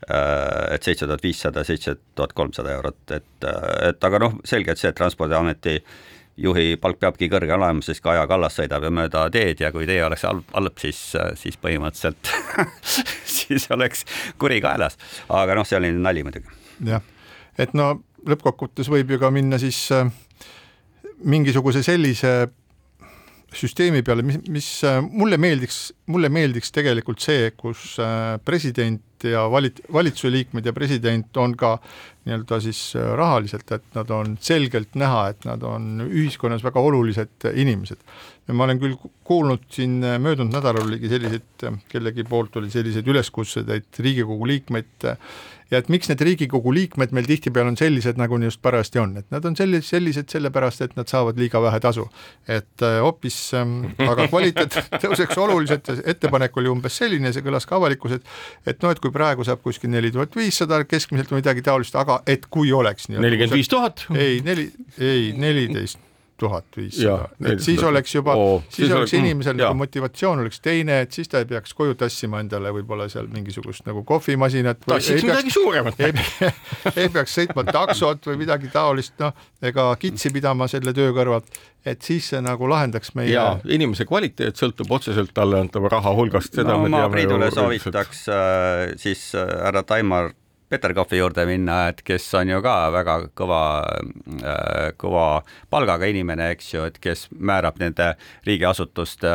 [0.09, 3.47] et seitse tuhat viissada, seitse tuhat kolmsada eurot, et,
[3.89, 5.99] et aga noh, selge, et see Transpordiameti äh,
[6.39, 10.01] juhi palk peabki kõrge olema, sest Kaja Kallas sõidab ju mööda teed ja kui tee
[10.07, 11.01] oleks halb, halb, siis,
[11.41, 12.33] siis põhimõtteliselt
[13.37, 14.05] siis oleks
[14.39, 14.99] kuri kaelas.
[15.29, 16.53] aga noh, see oli nali muidugi.
[16.87, 17.03] jah,
[17.59, 20.09] et no lõppkokkuvõttes võib ju ka minna siis äh,
[21.25, 22.33] mingisuguse sellise
[23.55, 28.37] süsteemi peale, mis, mis äh, mulle meeldiks, mulle meeldiks tegelikult see, kus äh,
[29.19, 31.79] president ja valit-, valitsuse liikmed ja president on ka
[32.27, 37.49] nii-öelda siis äh, rahaliselt, et nad on selgelt näha, et nad on ühiskonnas väga olulised
[37.55, 37.99] inimesed.
[38.49, 42.71] ja ma olen küll kuulnud siin äh, möödunud nädalal oligi selliseid, äh, kellegi poolt oli
[42.71, 45.09] selliseid üleskutseid, et Riigikogu liikmeid
[45.71, 49.29] ja et miks need Riigikogu liikmed meil tihtipeale on sellised, nagu just parajasti on, et
[49.35, 52.09] nad on sellised, sellised sellepärast, et nad saavad liiga vähe tasu.
[52.49, 53.77] et hoopis äh,,
[54.09, 58.23] aga kvaliteet tõuseks oluliselt ettepanek oli umbes selline, see kõlas ka avalikkuses,
[58.67, 61.97] et et noh, et kui praegu saab kuskil neli tuhat viissada keskmiselt või midagi taolist,
[61.99, 64.07] aga et kui oleks nelikümmend viis tuhat?
[64.15, 66.08] ei, neli, ei neliteist
[66.39, 70.61] tuhat viissada, et siis oleks juba oh,, siis, siis oleks inimesel mm, nagu motivatsioon oleks
[70.65, 74.81] teine, et siis ta ei peaks koju tassima endale võib-olla seal mingisugust nagu kohvimasinat.
[74.87, 76.01] tassiks midagi suuremat.
[76.99, 82.03] ei, peaks sõitma taksot või midagi taolist, noh, ega kitsi pidama selle töö kõrvalt, et
[82.07, 83.33] siis see nagu lahendaks meie.
[83.35, 87.07] ja inimese kvaliteet sõltub otseselt talle antava raha hulgast, seda no, me teame.
[87.07, 90.33] ma Priidule soovitaks äh, siis äh, härra Taimar
[90.69, 93.61] Peterkopi juurde minna, et kes on ju ka väga kõva,
[94.37, 95.25] äh, kõva
[95.73, 98.11] palgaga inimene, eks ju, et kes määrab nende
[98.45, 99.33] riigiasutuste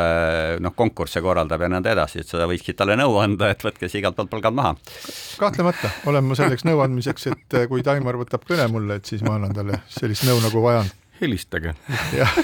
[0.62, 3.98] noh, konkursse korraldab ja nõnda edasi, et seda võikski talle nõu anda, et võtke siis
[3.98, 4.76] igalt poolt palgad maha.
[5.42, 9.26] kahtlemata olen ma selleks nõu andmiseks, et äh, kui Taimar võtab kõne mulle, et siis
[9.26, 10.96] ma annan talle sellist nõu, nagu vaja on.
[11.20, 11.74] helistage.
[12.14, 12.42] jah,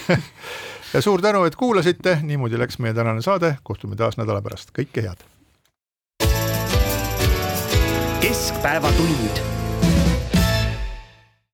[0.95, 5.07] ja suur tänu, et kuulasite, niimoodi läks meie tänane saade, kohtume taas nädala pärast, kõike
[5.07, 5.30] head
[8.31, 9.60] keskpäevatund